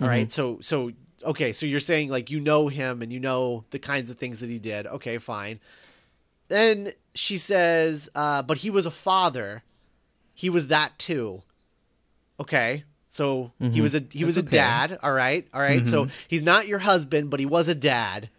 All 0.00 0.08
right. 0.08 0.30
So 0.30 0.58
so 0.60 0.92
okay, 1.24 1.52
so 1.52 1.66
you're 1.66 1.80
saying 1.80 2.10
like 2.10 2.30
you 2.30 2.40
know 2.40 2.68
him 2.68 3.02
and 3.02 3.12
you 3.12 3.20
know 3.20 3.64
the 3.70 3.78
kinds 3.78 4.10
of 4.10 4.18
things 4.18 4.40
that 4.40 4.50
he 4.50 4.58
did. 4.58 4.86
Okay, 4.86 5.18
fine. 5.18 5.58
Then 6.48 6.92
she 7.18 7.36
says, 7.36 8.08
uh, 8.14 8.42
but 8.42 8.58
he 8.58 8.70
was 8.70 8.86
a 8.86 8.92
father. 8.92 9.64
He 10.34 10.48
was 10.48 10.68
that 10.68 10.98
too. 10.98 11.42
Okay. 12.38 12.84
So 13.10 13.50
he 13.58 13.80
was 13.80 13.94
a 13.96 14.04
he 14.12 14.24
was 14.24 14.36
a 14.36 14.40
okay. 14.40 14.50
dad, 14.50 14.98
all 15.02 15.12
right? 15.12 15.48
All 15.52 15.60
right? 15.60 15.84
So 15.84 16.06
he's 16.28 16.42
not 16.42 16.68
your 16.68 16.78
husband, 16.78 17.30
but 17.30 17.40
he 17.40 17.46
was 17.46 17.66
a 17.66 17.74
dad. 17.74 18.30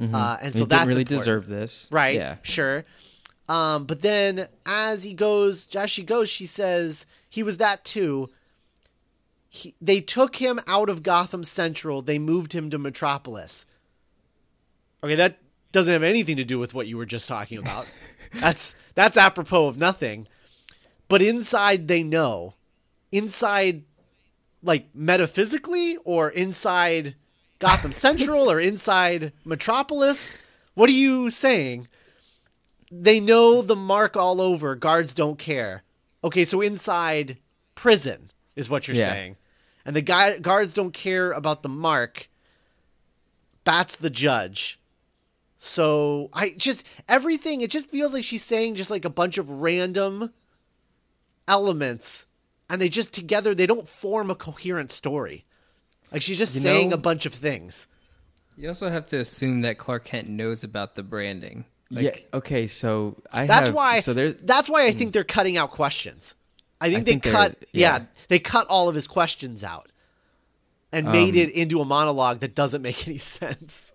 Uh, 0.00 0.38
and 0.40 0.54
so 0.54 0.60
he 0.60 0.64
that's 0.64 0.80
didn't 0.80 0.88
really 0.88 1.00
important. 1.02 1.06
deserve 1.20 1.46
this, 1.46 1.86
Right. 1.90 2.16
Yeah, 2.16 2.36
Sure. 2.42 2.84
Um, 3.48 3.84
but 3.84 4.00
then 4.00 4.48
as 4.64 5.02
he 5.02 5.12
goes, 5.12 5.68
as 5.76 5.90
she 5.90 6.02
goes, 6.02 6.30
she 6.30 6.46
says 6.46 7.04
he 7.28 7.42
was 7.42 7.58
that 7.58 7.84
too. 7.84 8.30
He, 9.50 9.74
they 9.80 10.00
took 10.00 10.36
him 10.36 10.58
out 10.66 10.88
of 10.88 11.02
Gotham 11.02 11.44
Central. 11.44 12.00
They 12.00 12.18
moved 12.18 12.54
him 12.54 12.70
to 12.70 12.78
Metropolis. 12.78 13.66
Okay, 15.04 15.16
that 15.16 15.38
doesn't 15.72 15.92
have 15.92 16.02
anything 16.02 16.38
to 16.38 16.44
do 16.44 16.58
with 16.58 16.72
what 16.72 16.86
you 16.86 16.96
were 16.96 17.04
just 17.04 17.28
talking 17.28 17.58
about. 17.58 17.86
that's 18.34 18.74
that's 18.94 19.16
apropos 19.16 19.66
of 19.66 19.76
nothing. 19.78 20.26
But 21.08 21.22
inside, 21.22 21.88
they 21.88 22.02
know. 22.02 22.54
Inside, 23.10 23.84
like 24.62 24.88
metaphysically, 24.94 25.98
or 26.04 26.30
inside 26.30 27.14
Gotham 27.58 27.92
Central, 27.92 28.50
or 28.50 28.58
inside 28.58 29.32
Metropolis. 29.44 30.38
What 30.74 30.88
are 30.88 30.94
you 30.94 31.28
saying? 31.30 31.88
They 32.90 33.20
know 33.20 33.62
the 33.62 33.76
mark 33.76 34.16
all 34.16 34.40
over. 34.40 34.74
Guards 34.74 35.14
don't 35.14 35.38
care. 35.38 35.82
Okay, 36.24 36.44
so 36.44 36.60
inside 36.60 37.38
prison 37.74 38.30
is 38.56 38.70
what 38.70 38.86
you're 38.86 38.96
Yeah. 38.96 39.08
saying, 39.12 39.36
and 39.84 39.96
the 39.96 40.02
guy 40.02 40.38
guards 40.38 40.72
don't 40.74 40.92
care 40.92 41.32
about 41.32 41.62
the 41.62 41.68
mark. 41.68 42.28
That's 43.64 43.96
the 43.96 44.10
judge. 44.10 44.78
So 45.64 46.28
I 46.32 46.50
just 46.58 46.82
everything. 47.08 47.60
It 47.60 47.70
just 47.70 47.86
feels 47.86 48.12
like 48.12 48.24
she's 48.24 48.42
saying 48.42 48.74
just 48.74 48.90
like 48.90 49.04
a 49.04 49.08
bunch 49.10 49.38
of 49.38 49.48
random 49.48 50.32
elements, 51.46 52.26
and 52.68 52.80
they 52.80 52.88
just 52.88 53.12
together 53.12 53.54
they 53.54 53.66
don't 53.66 53.88
form 53.88 54.28
a 54.28 54.34
coherent 54.34 54.90
story. 54.90 55.44
Like 56.10 56.20
she's 56.22 56.38
just 56.38 56.56
You 56.56 56.60
saying 56.62 56.90
know- 56.90 56.94
a 56.94 56.98
bunch 56.98 57.26
of 57.26 57.34
things. 57.34 57.86
you 58.56 58.68
also 58.68 58.90
have 58.90 59.06
to 59.06 59.18
assume 59.18 59.60
that 59.62 59.78
Clark 59.78 60.04
Kent 60.04 60.28
knows 60.28 60.64
about 60.64 60.94
the 60.96 61.02
branding. 61.04 61.64
Like, 61.90 62.04
yeah. 62.32 62.38
Okay, 62.38 62.66
so 62.66 63.22
I 63.32 63.46
That's 63.46 63.66
have, 63.66 63.74
why. 63.74 64.00
So 64.00 64.14
there, 64.14 64.32
that's 64.32 64.68
why 64.68 64.86
I 64.86 64.92
think 64.92 65.12
they're 65.12 65.24
cutting 65.24 65.56
out 65.58 65.70
questions. 65.70 66.34
I 66.80 66.86
think 66.88 67.00
I 67.02 67.04
they 67.04 67.10
think 67.12 67.22
cut. 67.24 67.64
Yeah. 67.72 67.98
yeah. 67.98 68.04
they 68.28 68.38
cut 68.38 68.66
all 68.68 68.88
of 68.88 68.94
his 68.94 69.06
questions 69.06 69.62
out 69.62 69.92
and 70.90 71.06
made 71.06 71.34
Um, 71.34 71.40
it 71.40 71.50
into 71.50 71.80
a 71.80 71.84
monologue 71.84 72.40
that 72.40 72.54
doesn't 72.56 72.82
make 72.82 73.06
any 73.06 73.18
sense. 73.38 73.92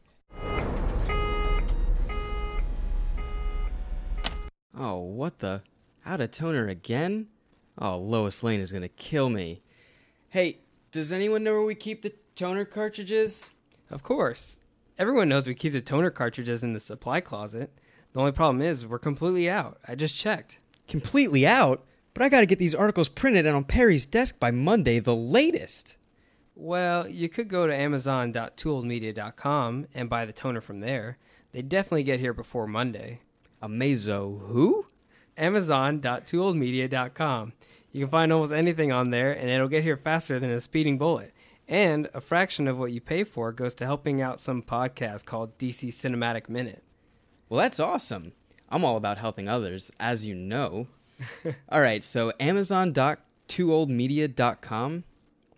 Oh, 4.79 4.99
what 4.99 5.39
the? 5.39 5.63
Out 6.05 6.21
of 6.21 6.29
toner 6.31 6.67
again? 6.67 7.29
Oh, 7.79 7.97
Lois 7.97 8.43
Lane 8.43 8.59
is 8.59 8.71
gonna 8.71 8.87
kill 8.87 9.27
me. 9.29 9.63
Hey, 10.29 10.59
does 10.91 11.11
anyone 11.11 11.43
know 11.43 11.53
where 11.53 11.65
we 11.65 11.73
keep 11.73 12.03
the 12.03 12.13
toner 12.35 12.63
cartridges? 12.63 13.49
Of 13.89 14.03
course. 14.03 14.59
Everyone 14.99 15.29
knows 15.29 15.47
we 15.47 15.55
keep 15.55 15.73
the 15.73 15.81
toner 15.81 16.11
cartridges 16.11 16.63
in 16.63 16.73
the 16.73 16.79
supply 16.79 17.21
closet. 17.21 17.71
The 18.13 18.19
only 18.19 18.31
problem 18.31 18.61
is 18.61 18.85
we're 18.85 18.99
completely 18.99 19.49
out. 19.49 19.79
I 19.87 19.95
just 19.95 20.15
checked. 20.15 20.59
Completely 20.87 21.47
out? 21.47 21.83
But 22.13 22.21
I 22.23 22.29
gotta 22.29 22.45
get 22.45 22.59
these 22.59 22.75
articles 22.75 23.09
printed 23.09 23.47
and 23.47 23.55
on 23.55 23.63
Perry's 23.63 24.05
desk 24.05 24.39
by 24.39 24.51
Monday, 24.51 24.99
the 24.99 25.15
latest. 25.15 25.97
Well, 26.55 27.07
you 27.07 27.29
could 27.29 27.47
go 27.47 27.65
to 27.67 27.75
amazon.tooledmedia.com 27.75 29.87
and 29.93 30.09
buy 30.09 30.25
the 30.25 30.33
toner 30.33 30.61
from 30.61 30.79
there. 30.79 31.19
They 31.51 31.61
definitely 31.61 32.03
get 32.03 32.19
here 32.19 32.33
before 32.33 32.65
Monday. 32.67 33.21
Amazo 33.61 34.39
who? 34.47 34.87
Amazon.tooledmedia.com. 35.37 37.53
You 37.91 38.01
can 38.01 38.09
find 38.09 38.33
almost 38.33 38.53
anything 38.53 38.91
on 38.91 39.11
there, 39.11 39.31
and 39.31 39.49
it'll 39.49 39.67
get 39.67 39.83
here 39.83 39.97
faster 39.97 40.39
than 40.39 40.49
a 40.51 40.59
speeding 40.59 40.97
bullet. 40.97 41.33
And 41.67 42.09
a 42.13 42.21
fraction 42.21 42.67
of 42.67 42.77
what 42.77 42.91
you 42.91 43.01
pay 43.01 43.23
for 43.23 43.51
goes 43.51 43.73
to 43.75 43.85
helping 43.85 44.21
out 44.21 44.39
some 44.39 44.61
podcast 44.61 45.25
called 45.25 45.57
DC 45.57 45.87
Cinematic 45.89 46.47
Minute. 46.47 46.83
Well, 47.49 47.59
that's 47.61 47.79
awesome. 47.79 48.33
I'm 48.69 48.85
all 48.85 48.97
about 48.97 49.17
helping 49.17 49.49
others, 49.49 49.91
as 49.99 50.25
you 50.25 50.35
know. 50.35 50.87
all 51.69 51.81
right, 51.81 52.03
so 52.03 52.31
Amazon.tooledmedia.com. 52.39 55.03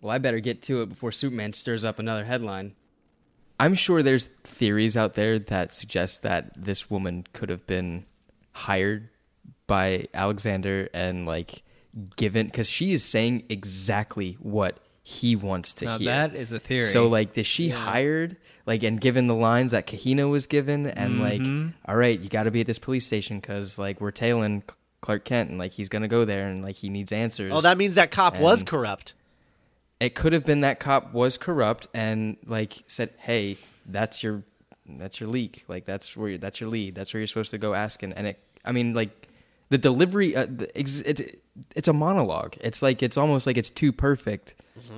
Well, 0.00 0.10
I 0.10 0.18
better 0.18 0.40
get 0.40 0.62
to 0.62 0.82
it 0.82 0.88
before 0.88 1.12
Superman 1.12 1.52
stirs 1.52 1.84
up 1.84 1.98
another 1.98 2.24
headline. 2.24 2.74
I'm 3.60 3.74
sure 3.74 4.02
there's 4.02 4.26
theories 4.44 4.96
out 4.96 5.14
there 5.14 5.38
that 5.38 5.72
suggest 5.72 6.22
that 6.22 6.50
this 6.56 6.90
woman 6.90 7.26
could 7.32 7.48
have 7.50 7.66
been 7.66 8.06
hired 8.52 9.08
by 9.66 10.06
Alexander 10.14 10.88
and 10.92 11.26
like 11.26 11.62
given 12.16 12.46
because 12.46 12.68
she 12.68 12.92
is 12.92 13.04
saying 13.04 13.44
exactly 13.48 14.36
what 14.40 14.78
he 15.02 15.34
wants 15.34 15.74
to 15.74 15.84
Now 15.86 15.98
hear. 15.98 16.06
that 16.06 16.34
is 16.34 16.52
a 16.52 16.58
theory. 16.58 16.82
So 16.86 17.06
like, 17.08 17.36
is 17.36 17.46
she 17.46 17.68
hired 17.68 18.36
like 18.66 18.82
and 18.82 19.00
given 19.00 19.26
the 19.26 19.34
lines 19.34 19.72
that 19.72 19.86
Kahina 19.86 20.28
was 20.30 20.46
given 20.46 20.86
and 20.86 21.14
Mm-hmm. 21.20 21.64
like, 21.66 21.74
all 21.86 21.96
right, 21.96 22.18
you 22.18 22.28
got 22.28 22.44
to 22.44 22.50
be 22.50 22.60
at 22.60 22.66
this 22.66 22.78
police 22.78 23.06
station 23.06 23.40
because 23.40 23.78
like 23.78 24.00
we're 24.00 24.10
tailing 24.10 24.62
Clark 25.00 25.24
Kent 25.24 25.50
and 25.50 25.58
like 25.58 25.72
he's 25.72 25.88
gonna 25.88 26.08
go 26.08 26.24
there 26.24 26.46
and 26.48 26.62
like 26.62 26.76
he 26.76 26.90
needs 26.90 27.10
answers. 27.12 27.52
Oh, 27.54 27.60
that 27.62 27.78
means 27.78 27.94
that 27.94 28.10
cop 28.10 28.38
was 28.38 28.62
corrupt. 28.62 29.14
It 30.00 30.14
could 30.14 30.32
have 30.32 30.44
been 30.44 30.62
that 30.62 30.80
cop 30.80 31.12
was 31.12 31.36
corrupt 31.36 31.86
and 31.94 32.36
like 32.46 32.82
said, 32.86 33.10
"Hey, 33.18 33.58
that's 33.86 34.22
your 34.22 34.42
that's 34.88 35.20
your 35.20 35.28
leak. 35.28 35.64
Like 35.68 35.84
that's 35.84 36.16
where 36.16 36.38
that's 36.38 36.60
your 36.60 36.70
lead. 36.70 36.94
That's 36.94 37.12
where 37.14 37.20
you're 37.20 37.26
supposed 37.28 37.50
to 37.50 37.58
go 37.58 37.74
asking." 37.74 38.14
And 38.14 38.26
it, 38.28 38.38
I 38.64 38.72
mean, 38.72 38.94
like 38.94 39.28
the 39.68 39.78
delivery, 39.78 40.34
uh, 40.34 40.46
the, 40.46 40.76
ex- 40.76 41.00
it's 41.00 41.22
it's 41.76 41.88
a 41.88 41.92
monologue. 41.92 42.56
It's 42.60 42.82
like 42.82 43.02
it's 43.02 43.16
almost 43.16 43.46
like 43.46 43.56
it's 43.56 43.70
too 43.70 43.92
perfect 43.92 44.54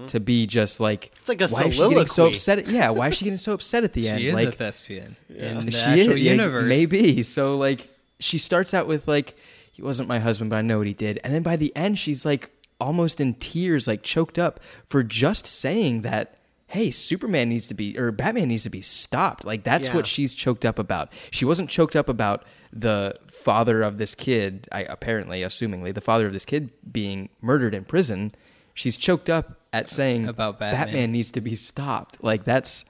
to 0.06 0.20
be 0.20 0.46
just 0.46 0.78
like 0.78 1.12
It's 1.18 1.28
like 1.28 1.40
a 1.40 1.48
why 1.48 1.64
is 1.64 1.74
she 1.74 1.88
getting 1.88 2.06
so 2.06 2.26
upset? 2.28 2.60
At, 2.60 2.68
yeah, 2.68 2.90
why 2.90 3.08
is 3.08 3.16
she 3.16 3.24
getting 3.24 3.36
so 3.36 3.52
upset 3.54 3.82
at 3.82 3.92
the 3.94 4.08
end? 4.08 4.20
she 4.20 4.28
is 4.28 4.34
like 4.34 4.48
a 4.48 4.52
thespian 4.52 5.16
in 5.28 5.66
the 5.66 5.72
she 5.72 5.78
actual 5.90 6.12
is, 6.12 6.22
yeah, 6.22 6.30
universe. 6.32 6.68
maybe. 6.68 7.22
So 7.24 7.58
like 7.58 7.90
she 8.20 8.38
starts 8.38 8.72
out 8.72 8.86
with 8.86 9.08
like 9.08 9.34
he 9.72 9.82
wasn't 9.82 10.08
my 10.08 10.20
husband, 10.20 10.50
but 10.50 10.56
I 10.56 10.62
know 10.62 10.78
what 10.78 10.86
he 10.86 10.92
did, 10.94 11.18
and 11.24 11.34
then 11.34 11.42
by 11.42 11.56
the 11.56 11.74
end 11.74 11.98
she's 11.98 12.24
like 12.24 12.50
almost 12.82 13.20
in 13.20 13.34
tears, 13.34 13.86
like 13.86 14.02
choked 14.02 14.38
up 14.38 14.60
for 14.88 15.02
just 15.02 15.46
saying 15.46 16.02
that. 16.02 16.36
Hey, 16.68 16.90
Superman 16.90 17.50
needs 17.50 17.66
to 17.66 17.74
be, 17.74 17.98
or 17.98 18.10
Batman 18.12 18.48
needs 18.48 18.62
to 18.62 18.70
be 18.70 18.80
stopped. 18.80 19.44
Like 19.44 19.62
that's 19.62 19.88
Yeah. 19.88 19.94
what 19.94 20.06
she's 20.06 20.34
choked 20.34 20.64
up 20.64 20.78
about. 20.78 21.12
She 21.30 21.44
wasn't 21.44 21.68
choked 21.68 21.94
up 21.94 22.08
about 22.08 22.46
the 22.72 23.14
father 23.30 23.82
of 23.82 23.98
this 23.98 24.14
kid. 24.14 24.68
I 24.72 24.80
apparently, 24.84 25.42
assumingly, 25.42 25.92
the 25.92 26.00
father 26.00 26.26
of 26.26 26.32
this 26.32 26.46
kid 26.46 26.70
being 26.90 27.28
murdered 27.42 27.74
in 27.74 27.84
prison. 27.84 28.32
She's 28.72 28.96
choked 28.96 29.28
up 29.28 29.60
at 29.74 29.90
saying 29.90 30.26
About 30.26 30.58
Batman. 30.58 30.86
Batman 30.86 31.12
needs 31.12 31.30
to 31.32 31.42
be 31.42 31.56
stopped. 31.56 32.24
Like 32.24 32.44
that's 32.44 32.86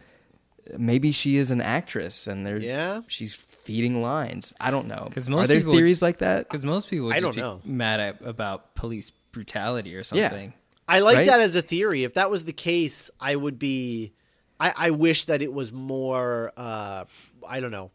maybe 0.78 1.10
she 1.10 1.36
is 1.36 1.50
an 1.50 1.60
actress 1.60 2.28
and 2.28 2.46
they're 2.46 2.58
Yeah. 2.60 3.00
she's 3.08 3.34
feeding 3.34 4.00
lines. 4.00 4.54
I 4.60 4.70
don't 4.70 4.86
know. 4.86 5.08
'Cause 5.12 5.28
most 5.28 5.44
Are 5.44 5.46
there 5.48 5.58
people 5.58 5.72
would- 5.72 5.78
theories 5.78 6.02
like 6.02 6.18
that? 6.18 6.48
Because 6.48 6.64
most 6.64 6.88
people 6.88 7.06
would 7.06 7.16
I 7.16 7.20
just 7.20 7.24
don't 7.24 7.34
be 7.34 7.40
know. 7.40 7.60
mad 7.64 7.98
at, 7.98 8.16
about 8.24 8.76
police 8.76 9.10
brutality 9.32 9.94
or 9.96 10.04
something. 10.04 10.22
Yeah. 10.22 10.28
something. 10.30 10.52
I 10.88 10.98
like 11.00 11.16
Right? 11.16 11.26
that 11.26 11.40
as 11.40 11.54
a 11.56 11.62
theory. 11.62 12.04
If 12.04 12.14
that 12.14 12.30
was 12.30 12.44
the 12.44 12.52
case, 12.52 13.10
I 13.20 13.34
would 13.36 13.58
be. 13.58 14.12
I, 14.60 14.72
I 14.76 14.90
wish 14.90 15.24
that 15.24 15.42
it 15.42 15.52
was 15.52 15.72
more. 15.72 16.52
Uh, 16.56 17.04
I 17.48 17.60
don't 17.60 17.70
know. 17.72 17.90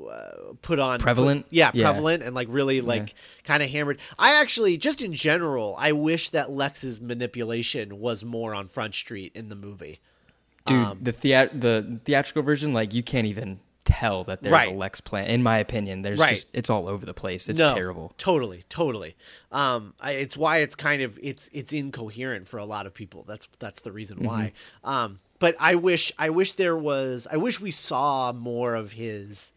Uh, 0.00 0.54
put 0.62 0.78
on 0.78 1.00
Prevalent? 1.00 1.46
put- 1.46 1.52
yeah, 1.52 1.70
Yeah. 1.74 1.90
prevalent 1.90 2.22
and 2.22 2.34
like 2.34 2.46
really 2.50 2.80
like 2.80 3.14
kind 3.44 3.62
of 3.62 3.68
hammered. 3.68 3.98
I 4.18 4.40
actually 4.40 4.78
just 4.78 5.02
in 5.02 5.12
general, 5.12 5.74
I 5.78 5.92
wish 5.92 6.30
that 6.30 6.50
Lex's 6.50 7.00
manipulation 7.00 7.98
was 7.98 8.24
more 8.24 8.54
on 8.54 8.68
Front 8.68 8.94
Street 8.94 9.32
in 9.34 9.48
the 9.48 9.56
movie. 9.56 10.00
Dude, 10.66 10.76
Um, 10.86 10.98
the 11.02 11.12
thea- 11.12 11.50
the 11.52 12.00
theatrical 12.04 12.42
version, 12.44 12.72
like 12.72 12.94
you 12.94 13.02
can't 13.02 13.26
even 13.26 13.60
tell 13.90 14.24
that 14.24 14.42
there's 14.42 14.52
Right. 14.52 14.68
a 14.68 14.72
Lex 14.72 15.00
plan. 15.00 15.26
In 15.26 15.42
my 15.42 15.58
opinion, 15.58 16.02
there's 16.02 16.18
Right. 16.18 16.30
just 16.30 16.48
it's 16.52 16.70
all 16.70 16.88
over 16.88 17.04
the 17.04 17.14
place. 17.14 17.48
It's 17.48 17.58
no, 17.58 17.74
terrible. 17.74 18.12
Totally, 18.18 18.62
totally. 18.68 19.16
Um, 19.52 19.94
I, 20.00 20.12
it's 20.12 20.36
why 20.36 20.58
it's 20.58 20.74
kind 20.74 21.02
of 21.02 21.18
it's 21.22 21.48
it's 21.52 21.72
incoherent 21.72 22.48
for 22.48 22.58
a 22.58 22.64
lot 22.64 22.86
of 22.86 22.94
people. 22.94 23.24
That's 23.26 23.46
that's 23.58 23.80
the 23.80 23.92
reason 23.92 24.22
why. 24.24 24.52
Um, 24.84 25.20
but 25.38 25.56
I 25.58 25.74
wish 25.74 26.12
I 26.18 26.30
wish 26.30 26.52
there 26.54 26.76
was 26.76 27.26
I 27.30 27.36
wish 27.36 27.60
we 27.60 27.70
saw 27.70 28.32
more 28.32 28.74
of 28.74 28.92
his. 28.92 29.52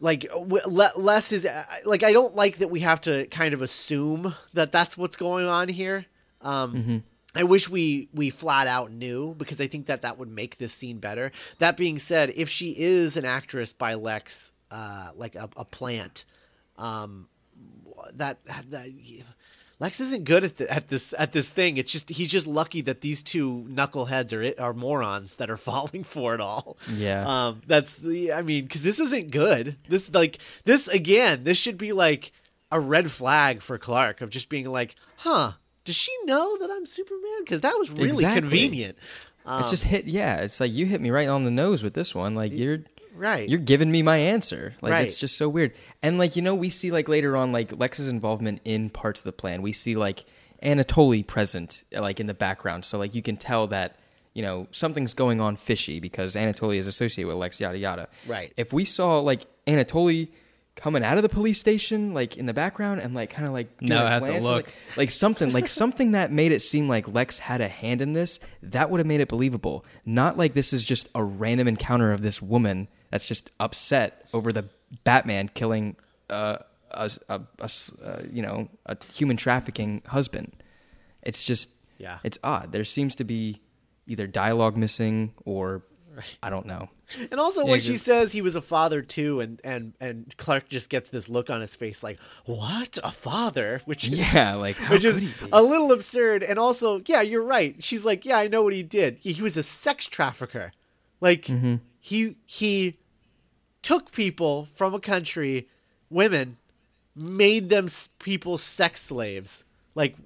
Like 0.00 0.26
le- 0.34 0.92
less 0.96 1.32
is 1.32 1.46
like 1.84 2.02
I 2.02 2.12
don't 2.12 2.34
like 2.34 2.58
that 2.58 2.68
we 2.68 2.80
have 2.80 3.00
to 3.02 3.26
kind 3.28 3.54
of 3.54 3.62
assume 3.62 4.34
that 4.52 4.72
that's 4.72 4.98
what's 4.98 5.16
going 5.16 5.46
on 5.46 5.68
here. 5.68 6.06
Um, 6.42 7.04
I 7.34 7.42
wish 7.44 7.68
we 7.68 8.08
we 8.12 8.30
flat 8.30 8.66
out 8.66 8.92
knew 8.92 9.34
because 9.34 9.60
I 9.60 9.66
think 9.66 9.86
that 9.86 10.02
that 10.02 10.18
would 10.18 10.30
make 10.30 10.58
this 10.58 10.72
scene 10.72 10.98
better. 10.98 11.32
That 11.58 11.76
being 11.76 11.98
said, 11.98 12.32
if 12.36 12.48
she 12.48 12.74
is 12.78 13.16
an 13.16 13.24
actress 13.24 13.72
by 13.72 13.94
Lex, 13.94 14.52
uh, 14.70 15.10
like 15.16 15.34
a, 15.34 15.48
a 15.56 15.64
plant, 15.64 16.24
um, 16.78 17.28
that 18.12 18.38
that 18.70 18.88
Lex 19.80 20.00
isn't 20.00 20.24
good 20.24 20.44
at 20.44 20.56
the, 20.56 20.70
at 20.70 20.88
this 20.88 21.12
at 21.18 21.32
this 21.32 21.50
thing. 21.50 21.76
It's 21.76 21.90
just 21.90 22.08
he's 22.08 22.30
just 22.30 22.46
lucky 22.46 22.80
that 22.82 23.00
these 23.00 23.22
two 23.22 23.66
knuckleheads 23.68 24.32
are 24.32 24.62
are 24.62 24.72
morons 24.72 25.34
that 25.36 25.50
are 25.50 25.56
falling 25.70 26.04
for 26.04 26.34
it 26.34 26.40
all. 26.40 26.76
Yeah. 26.92 27.24
Um, 27.26 27.62
that's 27.66 27.96
the 27.96 28.32
I 28.32 28.42
mean 28.42 28.64
because 28.64 28.82
this 28.82 29.00
isn't 29.00 29.30
good. 29.30 29.76
This 29.88 30.12
like 30.14 30.38
this 30.64 30.86
again. 30.88 31.44
This 31.44 31.58
should 31.58 31.78
be 31.78 31.92
like 31.92 32.32
a 32.70 32.78
red 32.80 33.10
flag 33.10 33.62
for 33.62 33.78
Clark 33.78 34.20
of 34.20 34.30
just 34.30 34.48
being 34.48 34.70
like, 34.70 34.94
huh. 35.18 35.52
Does 35.84 35.96
she 35.96 36.12
know 36.24 36.56
that 36.58 36.70
I'm 36.70 36.86
Superman? 36.86 37.40
Because 37.44 37.60
that 37.62 37.76
was 37.78 37.90
really 37.90 38.08
Exactly. 38.08 38.40
convenient. 38.40 38.98
Um, 39.46 39.60
it's 39.60 39.70
just 39.70 39.84
hit 39.84 40.06
yeah, 40.06 40.36
it's 40.38 40.58
like 40.60 40.72
you 40.72 40.86
hit 40.86 41.00
me 41.00 41.10
right 41.10 41.28
on 41.28 41.44
the 41.44 41.50
nose 41.50 41.82
with 41.82 41.92
this 41.94 42.14
one. 42.14 42.34
Like 42.34 42.52
you're 42.54 42.78
right. 43.14 43.46
you're 43.48 43.58
giving 43.58 43.90
me 43.90 44.00
my 44.02 44.16
answer. 44.16 44.74
Like 44.80 44.92
Right. 44.92 45.06
it's 45.06 45.18
just 45.18 45.36
so 45.36 45.48
weird. 45.48 45.72
And 46.02 46.16
like 46.18 46.34
you 46.36 46.42
know, 46.42 46.54
we 46.54 46.70
see 46.70 46.90
like 46.90 47.08
later 47.08 47.36
on 47.36 47.52
like 47.52 47.78
Lex's 47.78 48.08
involvement 48.08 48.62
in 48.64 48.88
parts 48.88 49.20
of 49.20 49.24
the 49.24 49.32
plan. 49.32 49.60
We 49.60 49.72
see 49.74 49.96
like 49.96 50.24
Anatoly 50.62 51.26
present 51.26 51.84
like 51.92 52.20
in 52.20 52.26
the 52.26 52.32
background, 52.34 52.86
so 52.86 52.96
like 52.98 53.14
you 53.14 53.20
can 53.20 53.36
tell 53.36 53.66
that 53.66 53.96
you 54.32 54.40
know 54.42 54.66
something's 54.72 55.12
going 55.12 55.38
on 55.42 55.56
fishy 55.56 56.00
because 56.00 56.34
Anatoly 56.36 56.76
is 56.76 56.86
associated 56.86 57.28
with 57.28 57.36
Lex. 57.36 57.60
Yada 57.60 57.76
yada. 57.76 58.08
Right. 58.26 58.50
If 58.56 58.72
we 58.72 58.86
saw 58.86 59.18
like 59.20 59.46
Anatoly 59.66 60.30
coming 60.76 61.04
out 61.04 61.16
of 61.16 61.22
the 61.22 61.28
police 61.28 61.58
station 61.60 62.12
like 62.14 62.36
in 62.36 62.46
the 62.46 62.52
background 62.54 63.00
and 63.00 63.14
like 63.14 63.30
kind 63.30 63.46
of 63.46 63.52
like 63.54 63.68
a 63.88 63.94
I 63.94 64.10
have 64.10 64.24
to 64.24 64.40
look. 64.40 64.66
like, 64.66 64.74
like 64.96 65.10
something 65.10 65.52
like 65.52 65.68
something 65.82 66.12
that 66.12 66.32
made 66.32 66.50
it 66.52 66.60
seem 66.62 66.88
like 66.88 67.06
Lex 67.08 67.38
had 67.38 67.60
a 67.60 67.68
hand 67.68 68.02
in 68.02 68.12
this 68.12 68.40
that 68.62 68.90
would 68.90 68.98
have 68.98 69.06
made 69.06 69.20
it 69.20 69.28
believable 69.28 69.84
not 70.04 70.36
like 70.36 70.54
this 70.54 70.72
is 70.72 70.84
just 70.84 71.08
a 71.14 71.22
random 71.22 71.68
encounter 71.68 72.12
of 72.12 72.22
this 72.22 72.42
woman 72.42 72.88
that's 73.10 73.28
just 73.28 73.50
upset 73.60 74.26
over 74.32 74.50
the 74.50 74.64
Batman 75.04 75.48
killing 75.54 75.94
uh, 76.28 76.56
a, 76.90 77.10
a, 77.28 77.40
a 77.60 77.64
s- 77.64 77.92
uh, 78.02 78.22
you 78.32 78.42
know 78.42 78.68
a 78.86 78.96
human 79.12 79.36
trafficking 79.36 80.02
husband 80.06 80.52
it's 81.22 81.44
just 81.44 81.68
Yeah. 81.98 82.18
it's 82.24 82.38
odd 82.42 82.72
there 82.72 82.84
seems 82.84 83.14
to 83.16 83.24
be 83.24 83.58
either 84.08 84.26
dialogue 84.26 84.76
missing 84.76 85.34
or 85.44 85.82
I 86.42 86.50
don't 86.50 86.66
know 86.66 86.88
And 87.30 87.38
also 87.40 87.64
Yeah, 87.64 87.70
when 87.72 87.80
she 87.80 87.92
just- 87.94 88.04
says 88.04 88.32
he 88.32 88.40
was 88.42 88.54
a 88.56 88.62
father 88.62 89.02
too, 89.02 89.40
and 89.40 89.60
and 89.64 89.92
and 90.00 90.34
Clark 90.36 90.68
just 90.68 90.88
gets 90.88 91.10
this 91.10 91.28
look 91.28 91.50
on 91.50 91.60
his 91.60 91.76
face 91.76 92.02
like, 92.02 92.18
"What 92.46 92.98
a 93.04 93.12
father?" 93.12 93.80
Which 93.84 94.08
is, 94.08 94.10
yeah 94.34 94.54
like 94.54 94.76
which 94.90 95.04
is 95.04 95.22
a 95.52 95.62
little 95.62 95.92
absurd. 95.92 96.42
And 96.42 96.58
also, 96.58 97.02
yeah, 97.06 97.20
you're 97.20 97.42
right. 97.42 97.82
She's 97.82 98.04
like, 98.04 98.24
"Yeah, 98.24 98.38
I 98.38 98.48
know 98.48 98.62
what 98.62 98.72
he 98.72 98.82
did. 98.82 99.18
He, 99.18 99.32
he 99.32 99.42
was 99.42 99.56
a 99.56 99.62
sex 99.62 100.06
trafficker. 100.06 100.72
Like 101.20 101.44
Mm-hmm. 101.46 101.76
he 102.00 102.36
he 102.46 102.96
took 103.82 104.10
people 104.12 104.66
from 104.74 104.94
a 104.94 105.00
country, 105.00 105.68
women, 106.10 106.56
made 107.14 107.68
them 107.68 107.86
people 108.18 108.56
sex 108.58 109.02
slaves. 109.02 109.64
Like 109.94 110.16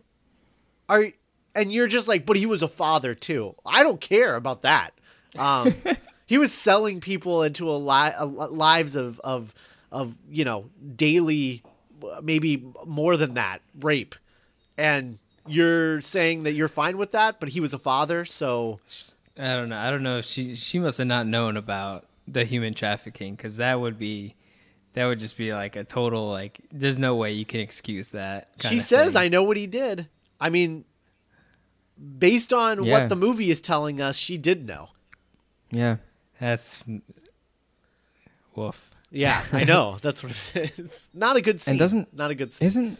are 0.88 1.08
and 1.54 1.72
you're 1.72 1.88
just 1.88 2.06
like, 2.08 2.24
but 2.24 2.36
he 2.36 2.46
was 2.46 2.62
a 2.62 2.68
father 2.68 3.14
too. 3.16 3.56
I 3.66 3.82
don't 3.82 4.00
care 4.00 4.36
about 4.36 4.62
that. 4.62 4.90
Um, 5.36 5.74
he 6.26 6.38
was 6.38 6.52
selling 6.52 7.00
people 7.00 7.42
into 7.42 7.68
a, 7.68 7.76
li- 7.76 8.14
a 8.16 8.24
lives 8.26 8.94
of 8.94 9.18
of 9.20 9.54
of 9.92 10.14
you 10.30 10.44
know 10.44 10.70
daily, 10.96 11.62
maybe 12.22 12.64
more 12.86 13.16
than 13.16 13.34
that 13.34 13.60
rape, 13.78 14.14
and 14.76 15.18
you're 15.46 16.00
saying 16.00 16.42
that 16.42 16.52
you're 16.52 16.68
fine 16.68 16.98
with 16.98 17.12
that, 17.12 17.40
but 17.40 17.50
he 17.50 17.60
was 17.60 17.72
a 17.72 17.78
father, 17.78 18.24
so 18.24 18.80
I 19.38 19.54
don't 19.54 19.68
know. 19.70 19.78
I 19.78 19.90
don't 19.90 20.02
know 20.02 20.18
if 20.18 20.24
she 20.26 20.54
she 20.54 20.78
must 20.78 20.98
have 20.98 21.06
not 21.06 21.26
known 21.26 21.56
about 21.56 22.06
the 22.26 22.44
human 22.44 22.74
trafficking 22.74 23.34
because 23.34 23.56
that 23.56 23.80
would 23.80 23.98
be 23.98 24.34
that 24.94 25.06
would 25.06 25.18
just 25.18 25.36
be 25.36 25.54
like 25.54 25.76
a 25.76 25.84
total 25.84 26.28
like. 26.28 26.58
There's 26.72 26.98
no 26.98 27.14
way 27.16 27.32
you 27.32 27.44
can 27.46 27.60
excuse 27.60 28.08
that. 28.08 28.48
she 28.68 28.78
says, 28.80 29.12
thing. 29.14 29.22
"I 29.22 29.28
know 29.28 29.42
what 29.42 29.56
he 29.56 29.66
did." 29.66 30.08
I 30.40 30.50
mean, 30.50 30.84
based 32.18 32.52
on 32.52 32.82
Yeah. 32.82 32.92
what 33.00 33.08
the 33.08 33.16
movie 33.16 33.50
is 33.50 33.60
telling 33.60 34.00
us, 34.00 34.16
she 34.16 34.38
did 34.38 34.66
know. 34.66 34.90
Yeah 35.70 35.96
That's 36.40 36.82
woof. 38.54 38.90
Yeah, 39.10 39.42
I 39.52 39.64
know. 39.64 39.96
That's 40.02 40.22
what 40.22 40.32
it 40.54 40.78
is. 40.78 41.08
Not 41.14 41.36
a 41.36 41.40
good 41.40 41.60
scene. 41.60 41.72
And 41.72 41.78
doesn't- 41.78 42.14
not 42.14 42.30
a 42.30 42.34
good 42.34 42.52
scene. 42.52 42.66
Isn't 42.66 42.98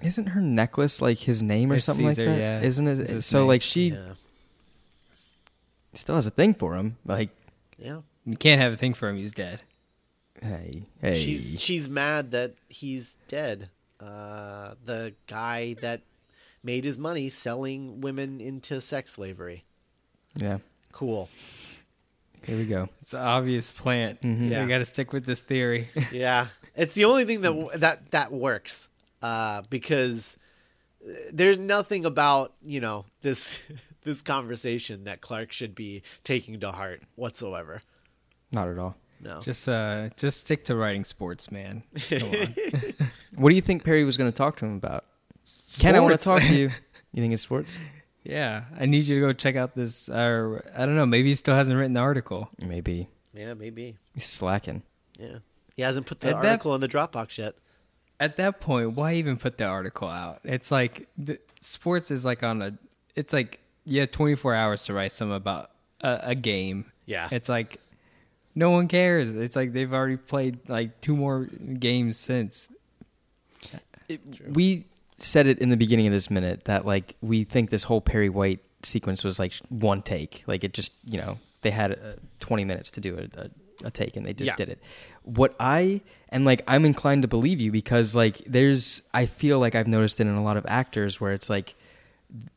isn't 0.00 0.26
her 0.26 0.40
necklace 0.40 1.02
like 1.02 1.18
his 1.18 1.42
name 1.42 1.72
or 1.72 1.76
It's 1.76 1.84
something 1.84 2.06
Cesar, 2.10 2.26
like 2.26 2.36
that? 2.36 2.40
yeah. 2.40 2.60
Isn't 2.60 2.86
it? 2.86 2.98
his 3.08 3.26
So 3.26 3.40
name. 3.40 3.48
like 3.48 3.62
she 3.62 3.88
Yeah. 3.90 4.12
still 5.94 6.14
has 6.14 6.26
a 6.26 6.30
thing 6.30 6.54
for 6.54 6.76
him. 6.76 6.96
Like, 7.04 7.30
Yeah. 7.78 8.02
You 8.24 8.36
can't 8.36 8.60
have 8.60 8.72
a 8.72 8.76
thing 8.76 8.94
for 8.94 9.08
him. 9.08 9.16
He's 9.16 9.32
dead. 9.32 9.62
hey, 10.40 10.84
hey, 11.00 11.18
She's 11.24 11.60
she's 11.60 11.88
mad 11.88 12.30
that 12.30 12.54
he's 12.68 13.16
dead. 13.26 13.70
Uh, 13.98 14.74
the 14.84 15.14
guy 15.26 15.74
that 15.80 16.02
made 16.62 16.84
his 16.84 16.96
money 16.98 17.28
selling 17.28 18.00
women 18.00 18.40
into 18.40 18.80
sex 18.80 19.12
slavery. 19.14 19.64
yeah. 20.36 20.58
Cool. 20.92 21.28
Here 22.44 22.56
we 22.56 22.64
go. 22.64 22.88
It's 23.02 23.14
an 23.14 23.20
obvious 23.20 23.70
plant. 23.70 24.20
Mhm. 24.22 24.50
Yeah. 24.50 24.62
You 24.62 24.68
got 24.68 24.78
to 24.78 24.84
stick 24.84 25.12
with 25.12 25.24
this 25.26 25.40
theory. 25.40 25.86
Yeah, 26.12 26.46
it's 26.76 26.94
the 26.94 27.04
only 27.04 27.24
thing 27.24 27.40
that 27.42 27.80
that 27.80 28.10
that 28.10 28.32
works 28.32 28.88
uh, 29.22 29.62
because 29.70 30.36
there's 31.32 31.58
nothing 31.58 32.04
about 32.04 32.54
you 32.62 32.80
know 32.80 33.04
this 33.22 33.58
this 34.04 34.22
conversation 34.22 35.04
that 35.04 35.20
Clark 35.20 35.52
should 35.52 35.74
be 35.74 36.02
taking 36.24 36.58
to 36.60 36.72
heart 36.72 37.02
whatsoever. 37.16 37.82
Not 38.52 38.68
at 38.68 38.78
all. 38.78 38.96
No, 39.20 39.40
just 39.40 39.68
uh, 39.68 40.10
just 40.16 40.40
stick 40.40 40.64
to 40.66 40.76
writing 40.76 41.04
sports, 41.04 41.50
man. 41.50 41.82
Come 42.08 42.22
on. 42.22 42.54
What 43.36 43.50
do 43.50 43.54
you 43.54 43.60
think 43.62 43.84
Perry 43.84 44.02
was 44.04 44.16
going 44.16 44.30
to 44.30 44.36
talk 44.36 44.56
to 44.56 44.64
him 44.66 44.76
about? 44.76 45.04
Kent, 45.78 45.96
I 45.96 46.00
want 46.00 46.18
to 46.18 46.24
talk 46.24 46.42
to 46.42 46.54
you. 46.54 46.70
You 47.12 47.22
think 47.22 47.32
it's 47.32 47.42
sports? 47.42 47.78
Yeah, 48.28 48.64
I 48.78 48.84
need 48.86 49.06
you 49.06 49.20
to 49.20 49.26
go 49.26 49.32
check 49.32 49.56
out 49.56 49.74
this. 49.74 50.08
Or 50.08 50.62
I 50.76 50.84
don't 50.86 50.94
know. 50.96 51.06
Maybe 51.06 51.30
he 51.30 51.34
still 51.34 51.54
hasn't 51.54 51.76
written 51.78 51.94
the 51.94 52.00
article. 52.00 52.50
Maybe 52.60 53.08
yeah, 53.32 53.54
maybe. 53.54 53.96
he's 54.14 54.26
slacking. 54.26 54.82
Yeah, 55.18 55.38
he 55.74 55.82
hasn't 55.82 56.06
put 56.06 56.20
the 56.20 56.28
At 56.28 56.42
that- 56.42 56.48
article 56.48 56.74
in 56.74 56.80
the 56.80 56.88
Dropbox 56.88 57.38
yet. 57.38 57.54
At 58.20 58.36
that 58.36 58.60
point, 58.60 58.92
why 58.96 59.14
even 59.14 59.36
put 59.36 59.58
the 59.58 59.64
article 59.64 60.08
out? 60.08 60.40
It's 60.44 60.70
like 60.72 61.08
the, 61.16 61.38
sports 61.60 62.10
is 62.10 62.24
like 62.24 62.42
on 62.42 62.60
a. 62.62 62.76
It's 63.16 63.32
like 63.32 63.60
you 63.86 64.00
have 64.00 64.10
24 64.10 64.54
hours 64.54 64.84
to 64.84 64.92
write 64.92 65.12
some 65.12 65.30
about 65.30 65.70
a, 66.02 66.20
a 66.22 66.34
game. 66.34 66.92
Yeah. 67.06 67.28
It's 67.30 67.48
like 67.48 67.80
no 68.54 68.70
one 68.70 68.88
cares. 68.88 69.34
It's 69.34 69.54
like 69.56 69.72
they've 69.72 69.92
already 69.92 70.16
played 70.18 70.68
like 70.68 71.00
two 71.00 71.16
more 71.16 71.44
games 71.78 72.16
since. 72.18 72.68
We 74.48 74.86
said 75.18 75.46
it 75.46 75.58
in 75.58 75.68
the 75.68 75.76
beginning 75.76 76.06
of 76.06 76.12
this 76.12 76.30
minute 76.30 76.64
that 76.64 76.86
like 76.86 77.16
we 77.20 77.44
think 77.44 77.70
this 77.70 77.82
whole 77.84 78.00
Perry 78.00 78.28
White 78.28 78.60
sequence 78.82 79.24
was 79.24 79.38
like 79.38 79.52
one 79.68 80.02
take. 80.02 80.44
Like 80.46 80.64
it 80.64 80.72
just 80.72 80.92
you 81.04 81.18
know 81.18 81.38
they 81.62 81.70
had 81.70 81.92
uh, 81.92 81.96
20 82.40 82.64
minutes 82.64 82.90
to 82.92 83.00
do 83.00 83.18
a, 83.18 83.40
a, 83.40 83.50
a 83.86 83.90
take 83.90 84.16
and 84.16 84.24
they 84.24 84.32
just 84.32 84.46
Yeah. 84.48 84.56
did 84.56 84.68
it. 84.68 84.78
What 85.24 85.54
I 85.58 86.00
and 86.28 86.44
like 86.44 86.62
I'm 86.68 86.84
inclined 86.84 87.22
to 87.22 87.28
believe 87.28 87.60
you 87.60 87.72
because 87.72 88.14
like 88.14 88.38
there's 88.46 89.02
I 89.12 89.26
feel 89.26 89.58
like 89.58 89.74
I've 89.74 89.88
noticed 89.88 90.20
it 90.20 90.26
in 90.26 90.34
a 90.36 90.42
lot 90.42 90.56
of 90.56 90.64
actors 90.66 91.20
where 91.20 91.32
it's 91.32 91.50
like 91.50 91.74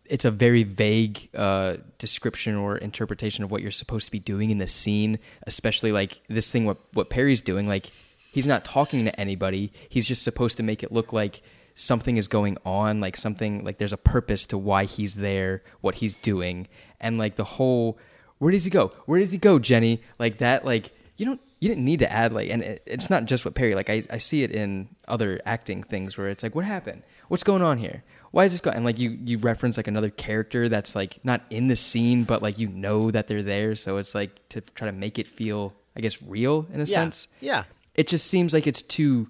it's 0.05 0.25
a 0.25 0.31
very 0.31 0.63
vague 0.63 1.29
uh, 1.33 1.77
description 1.97 2.55
or 2.57 2.77
interpretation 2.77 3.43
of 3.45 3.51
what 3.51 3.61
you're 3.61 3.71
supposed 3.71 4.05
to 4.05 4.11
be 4.11 4.19
doing 4.19 4.49
in 4.49 4.57
the 4.57 4.67
scene, 4.67 5.17
especially 5.47 5.91
like 5.93 6.21
this 6.27 6.51
thing 6.51 6.65
what 6.65 6.77
what 6.93 7.09
Perry's 7.09 7.41
doing. 7.41 7.67
Like 7.67 7.91
he's 8.31 8.45
not 8.47 8.65
talking 8.65 9.05
to 9.05 9.19
anybody. 9.19 9.71
He's 9.89 10.07
just 10.07 10.23
supposed 10.23 10.57
to 10.57 10.63
make 10.63 10.83
it 10.83 10.91
look 10.91 11.11
like 11.13 11.41
something 11.73 12.17
is 12.17 12.27
going 12.27 12.57
on, 12.65 12.99
like 12.99 13.15
something 13.17 13.63
like 13.63 13.77
there's 13.77 13.93
a 13.93 13.97
purpose 13.97 14.45
to 14.47 14.57
why 14.57 14.85
he's 14.85 15.15
there, 15.15 15.63
what 15.81 15.95
he's 15.95 16.15
doing, 16.15 16.67
and 16.99 17.17
like 17.17 17.35
the 17.35 17.43
whole 17.43 17.97
where 18.39 18.51
does 18.51 18.63
he 18.63 18.69
go? 18.71 18.91
Where 19.05 19.19
does 19.19 19.31
he 19.31 19.37
go, 19.37 19.59
Jenny? 19.59 20.01
Like 20.17 20.39
that, 20.39 20.65
like 20.65 20.91
you 21.17 21.25
don't 21.25 21.41
you 21.59 21.69
didn't 21.69 21.85
need 21.85 21.99
to 21.99 22.11
add 22.11 22.33
like 22.33 22.49
and 22.49 22.63
it, 22.63 22.83
it's 22.87 23.09
not 23.09 23.25
just 23.25 23.45
what 23.45 23.53
Perry 23.53 23.75
like 23.75 23.89
I, 23.89 24.03
I 24.09 24.17
see 24.17 24.43
it 24.43 24.51
in 24.51 24.89
other 25.07 25.39
acting 25.45 25.83
things 25.83 26.17
where 26.17 26.27
it's 26.29 26.41
like 26.43 26.55
what 26.55 26.65
happened? 26.65 27.03
What's 27.27 27.43
going 27.43 27.61
on 27.61 27.77
here? 27.77 28.03
Why 28.31 28.45
is 28.45 28.51
this 28.53 28.61
going? 28.61 28.75
And 28.77 28.85
like 28.85 28.97
you 28.97 29.11
you 29.23 29.37
reference 29.37 29.77
like 29.77 29.87
another 29.87 30.09
character 30.09 30.67
that's 30.69 30.95
like 30.95 31.19
not 31.23 31.41
in 31.49 31.67
the 31.67 31.75
scene 31.75 32.23
but 32.23 32.41
like 32.41 32.57
you 32.57 32.67
know 32.67 33.11
that 33.11 33.27
they're 33.27 33.43
there, 33.43 33.75
so 33.75 33.97
it's 33.97 34.15
like 34.15 34.47
to 34.49 34.61
try 34.61 34.87
to 34.87 34.91
make 34.91 35.19
it 35.19 35.27
feel 35.27 35.73
I 35.95 35.99
guess 36.01 36.21
real 36.21 36.65
in 36.73 36.79
a 36.79 36.85
Yeah, 36.85 36.95
sense. 36.95 37.27
yeah. 37.41 37.65
It 37.93 38.07
just 38.07 38.25
seems 38.27 38.53
like 38.53 38.65
it's 38.67 38.81
too 38.81 39.27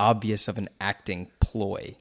obvious 0.00 0.48
of 0.48 0.58
an 0.58 0.68
acting 0.80 1.30
ploy 1.38 1.94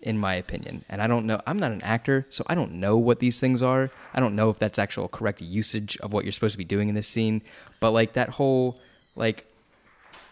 in 0.00 0.18
my 0.18 0.34
opinion. 0.34 0.84
And 0.88 1.00
I 1.00 1.06
don't 1.06 1.26
know. 1.26 1.40
I'm 1.46 1.58
not 1.58 1.70
an 1.70 1.82
actor, 1.82 2.26
so 2.28 2.44
I 2.48 2.56
don't 2.56 2.72
know 2.72 2.96
what 2.96 3.20
these 3.20 3.38
things 3.38 3.62
are. 3.62 3.90
I 4.12 4.18
don't 4.18 4.34
know 4.34 4.50
if 4.50 4.58
that's 4.58 4.78
actual 4.78 5.06
correct 5.06 5.40
usage 5.40 5.96
of 5.98 6.12
what 6.12 6.24
you're 6.24 6.32
supposed 6.32 6.52
to 6.52 6.58
be 6.58 6.64
doing 6.64 6.88
in 6.88 6.96
this 6.96 7.06
scene. 7.06 7.42
But 7.78 7.92
like 7.92 8.14
that 8.14 8.30
whole, 8.30 8.80
like, 9.14 9.46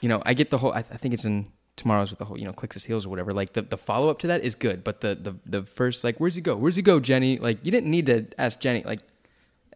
you 0.01 0.09
know, 0.09 0.23
I 0.27 0.35
get 0.35 0.51
the 0.51 0.59
whole. 0.59 0.73
I, 0.73 0.79
I 0.79 0.97
think 0.97 1.14
it's 1.14 1.25
in 1.25 1.53
tomorrow's 1.77 2.11
with 2.11 2.19
the 2.19 2.25
whole, 2.25 2.37
you 2.37 2.45
know, 2.45 2.53
clicks 2.53 2.75
his 2.75 2.85
heels 2.85 3.07
or 3.07 3.11
whatever. 3.11 3.31
Like 3.31 3.53
the, 3.53 3.62
the 3.62 3.79
follow 3.79 4.09
up 4.09 4.19
to 4.21 4.27
that 4.27 4.43
is 4.43 4.57
good, 4.57 4.83
but 4.83 5.03
the, 5.03 5.14
the 5.14 5.37
the 5.47 5.62
first 5.62 6.03
like, 6.03 6.19
where's 6.19 6.35
he 6.35 6.40
go? 6.40 6.57
Where's 6.57 6.77
he 6.77 6.83
go, 6.83 6.99
Jenny? 6.99 7.38
Like 7.38 7.64
you 7.64 7.71
didn't 7.71 7.90
need 7.90 8.07
to 8.07 8.27
ask 8.38 8.59
Jenny. 8.59 8.83
Like, 8.83 9.01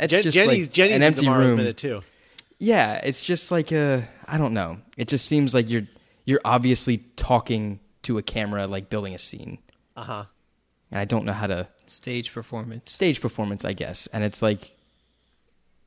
it's 0.01 0.11
Jen- 0.11 0.23
just 0.25 0.35
Jenny's 0.35 0.67
like 0.67 0.73
Jenny's 0.73 0.97
an 0.97 1.03
empty 1.03 1.21
tomorrow's 1.21 1.51
room. 1.51 1.59
minute 1.59 1.77
too. 1.77 2.03
Yeah, 2.59 3.01
it's 3.05 3.25
just 3.25 3.53
like 3.53 3.71
a 3.71 4.09
I 4.27 4.39
don't 4.39 4.55
know. 4.55 4.79
It 4.97 5.07
just 5.07 5.27
seems 5.27 5.55
like 5.55 5.71
you're 5.71 5.87
you're 6.25 6.41
obviously 6.45 6.99
talking 7.17 7.81
to 8.03 8.19
a 8.19 8.23
camera, 8.23 8.67
like 8.67 8.89
building 8.91 9.15
a 9.15 9.19
scene, 9.19 9.59
Uh 9.97 10.05
huh. 10.05 10.25
and 10.91 11.01
I 11.01 11.05
don't 11.05 11.25
know 11.25 11.33
how 11.33 11.47
to 11.47 11.69
Stage 11.87 12.33
performance. 12.33 12.93
stage 12.93 13.21
performance, 13.21 13.65
I 13.65 13.73
guess. 13.75 14.07
And 14.13 14.25
it's 14.25 14.41
like 14.43 14.73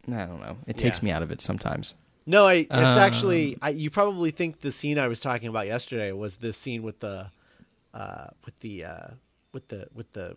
I 0.08 0.26
don't 0.26 0.39
know. 0.39 0.58
It 0.67 0.78
takes 0.78 1.00
Yeah. 1.00 1.06
me 1.06 1.12
out 1.12 1.23
of 1.23 1.32
it 1.32 1.41
sometimes. 1.41 1.93
No, 2.26 2.45
I, 2.45 2.54
it's 2.54 2.69
Um, 2.71 2.97
actually 3.00 3.58
I, 3.62 3.69
you 3.69 3.89
probably 3.89 4.32
think 4.32 4.62
the 4.62 4.71
scene 4.71 5.00
I 5.00 5.08
was 5.08 5.19
talking 5.21 5.47
about 5.47 5.65
yesterday 5.67 6.12
was 6.12 6.38
this 6.38 6.58
scene 6.58 6.84
with 6.84 7.00
the 7.00 7.32
uh, 7.93 8.28
with 8.45 8.60
the 8.60 8.86
uh, 8.86 9.08
with 9.54 9.67
the 9.69 9.88
with 9.93 10.12
the 10.13 10.36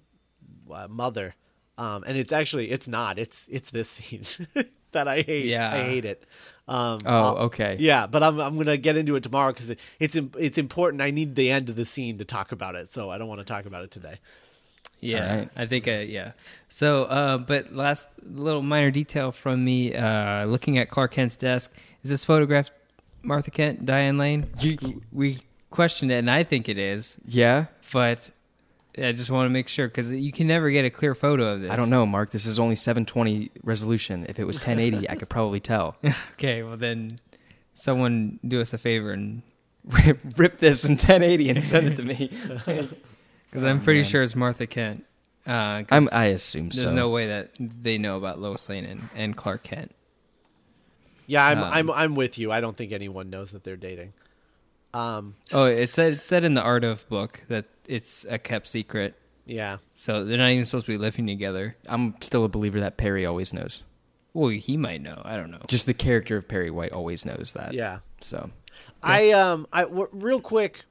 uh, 0.71 0.87
mother, 0.89 1.35
um, 1.77 2.05
and 2.07 2.17
it's 2.17 2.33
actually 2.33 2.71
it's 2.71 2.89
not. 2.89 3.19
It's 3.19 3.47
it's 3.51 3.71
this 3.71 3.89
scene 3.91 4.23
that 4.93 5.09
I 5.09 5.23
hate. 5.23 5.47
Yeah. 5.47 5.73
I 5.73 5.83
hate 5.83 6.05
it. 6.05 6.25
Um, 6.69 7.01
Oh, 7.05 7.13
I'll- 7.23 7.37
okay. 7.47 7.77
Yeah, 7.81 8.07
but 8.07 8.23
I'm 8.23 8.39
I'm 8.41 8.57
gonna 8.57 8.77
get 8.77 8.97
into 8.97 9.17
it 9.17 9.23
tomorrow 9.23 9.53
because 9.53 9.71
it, 9.71 9.81
it's 9.99 10.17
it's 10.39 10.59
important. 10.59 11.03
I 11.03 11.11
need 11.11 11.35
the 11.35 11.51
end 11.51 11.69
of 11.69 11.77
the 11.77 11.85
scene 11.87 12.19
to 12.19 12.25
talk 12.25 12.53
about 12.53 12.75
it, 12.77 12.93
so 12.93 13.11
I 13.11 13.19
don't 13.19 13.29
want 13.29 13.41
to 13.41 13.45
talk 13.45 13.67
about 13.67 13.83
it 13.85 13.91
today. 13.91 14.19
Yeah, 15.01 15.31
Alright. 15.31 15.49
I 15.57 15.65
think, 15.67 15.89
uh, 15.89 15.93
yeah. 15.93 16.33
So, 16.69 17.05
uh, 17.05 17.39
but 17.39 17.73
last 17.75 18.07
little 18.23 18.61
minor 18.63 18.91
detail 18.91 19.33
from 19.33 19.65
me 19.65 19.95
uh, 19.95 20.45
looking 20.45 20.77
at 20.77 20.91
Clark 20.91 21.13
Kent's 21.13 21.37
desk 21.37 21.73
is 22.03 22.11
this 22.11 22.23
photograph 22.23 22.71
Martha 23.23 23.51
Kent, 23.51 23.87
Diane 23.87 24.19
Lane? 24.19 24.47
You- 24.61 25.03
we 25.11 25.39
questioned 25.71 26.11
it, 26.13 26.17
and 26.17 26.31
I 26.31 26.43
think 26.45 26.69
it 26.69 26.77
is, 26.77 27.17
Yeah, 27.27 27.67
but 27.93 28.31
I 28.99 29.13
just 29.13 29.31
want 29.31 29.47
to 29.47 29.51
make 29.51 29.69
sure 29.69 29.87
because 29.89 30.11
you 30.13 30.33
can 30.33 30.47
never 30.47 30.71
get 30.71 30.85
a 30.85 30.91
clear 30.91 31.15
photo 31.15 31.55
of 31.55 31.61
this. 31.63 31.71
I 31.71 31.77
don't 31.77 31.91
know, 31.91 32.05
Mark. 32.07 32.31
This 32.31 32.45
is 32.47 32.59
only 32.59 32.75
720 32.77 33.51
resolution. 33.63 34.27
If 34.29 34.39
it 34.39 34.45
was 34.47 34.57
1080, 34.59 35.09
I 35.09 35.15
could 35.17 35.29
probably 35.29 35.61
tell. 35.61 35.97
Okay, 36.35 36.63
well 36.63 36.77
then, 36.77 37.09
someone 37.75 38.39
do 38.47 38.61
us 38.61 38.73
a 38.73 38.79
favor 38.79 39.13
and 39.13 39.43
rip, 39.85 40.19
rip 40.37 40.59
this 40.59 40.85
in 40.85 40.93
1080 40.93 41.51
and 41.51 41.65
send 41.65 41.87
it 41.89 41.97
to 41.97 42.03
me. 42.03 42.31
because 43.47 43.65
I'm 43.65 43.81
pretty 43.81 44.01
Oh, 44.01 44.03
man. 44.03 44.11
sure 44.11 44.23
it's 44.23 44.37
Martha 44.37 44.67
Kent. 44.67 45.05
Uh, 45.47 45.83
'cause 45.83 45.87
I'm, 45.91 46.09
I 46.13 46.27
assume 46.27 46.65
there's 46.69 46.77
so. 46.77 46.81
There's 46.83 46.93
no 46.93 47.09
way 47.11 47.27
that 47.29 47.51
they 47.59 47.97
know 47.99 48.17
about 48.19 48.39
Lois 48.41 48.69
Lane 48.69 48.85
and, 48.85 49.09
and 49.15 49.37
Clark 49.37 49.63
Kent. 49.65 49.95
Yeah, 51.27 51.45
I'm 51.47 51.59
Um, 51.59 51.71
I'm 51.73 51.91
I'm 51.91 52.15
with 52.17 52.39
you. 52.39 52.51
I 52.53 52.61
don't 52.61 52.77
think 52.77 52.93
anyone 52.93 53.31
knows 53.31 53.53
that 53.53 53.63
they're 53.65 53.77
dating. 53.77 54.13
Um, 54.93 55.37
Oh, 55.53 55.65
it 55.65 55.91
said 55.91 56.15
it 56.15 56.23
said 56.23 56.45
in 56.45 56.55
the 56.55 56.63
Art 56.63 56.85
of 56.85 57.09
book 57.09 57.43
that 57.49 57.67
it's 57.87 58.25
a 58.29 58.39
kept 58.39 58.67
secret. 58.69 59.15
yeah. 59.47 59.79
So 59.95 60.25
they're 60.25 60.39
not 60.39 60.51
even 60.51 60.65
supposed 60.65 60.87
to 60.87 60.93
be 60.93 60.99
living 60.99 61.27
together. 61.27 61.77
I'm 61.89 62.15
still 62.21 62.45
a 62.45 62.49
believer 62.49 62.81
that 62.81 62.97
Perry 62.97 63.25
always 63.27 63.53
knows. 63.53 63.83
Well, 64.33 64.49
he 64.51 64.77
might 64.77 65.01
know. 65.03 65.21
I 65.25 65.37
don't 65.37 65.51
know. 65.51 65.61
Just 65.69 65.87
the 65.87 65.95
character 65.95 66.37
of 66.37 66.47
Perry 66.49 66.71
White 66.71 66.93
always 66.93 67.25
knows 67.25 67.53
that. 67.55 67.75
Yeah. 67.75 67.99
So 68.21 68.51
I 69.03 69.31
um 69.33 69.67
I 69.73 69.83
w- 69.83 70.09
real 70.13 70.41
quick 70.41 70.85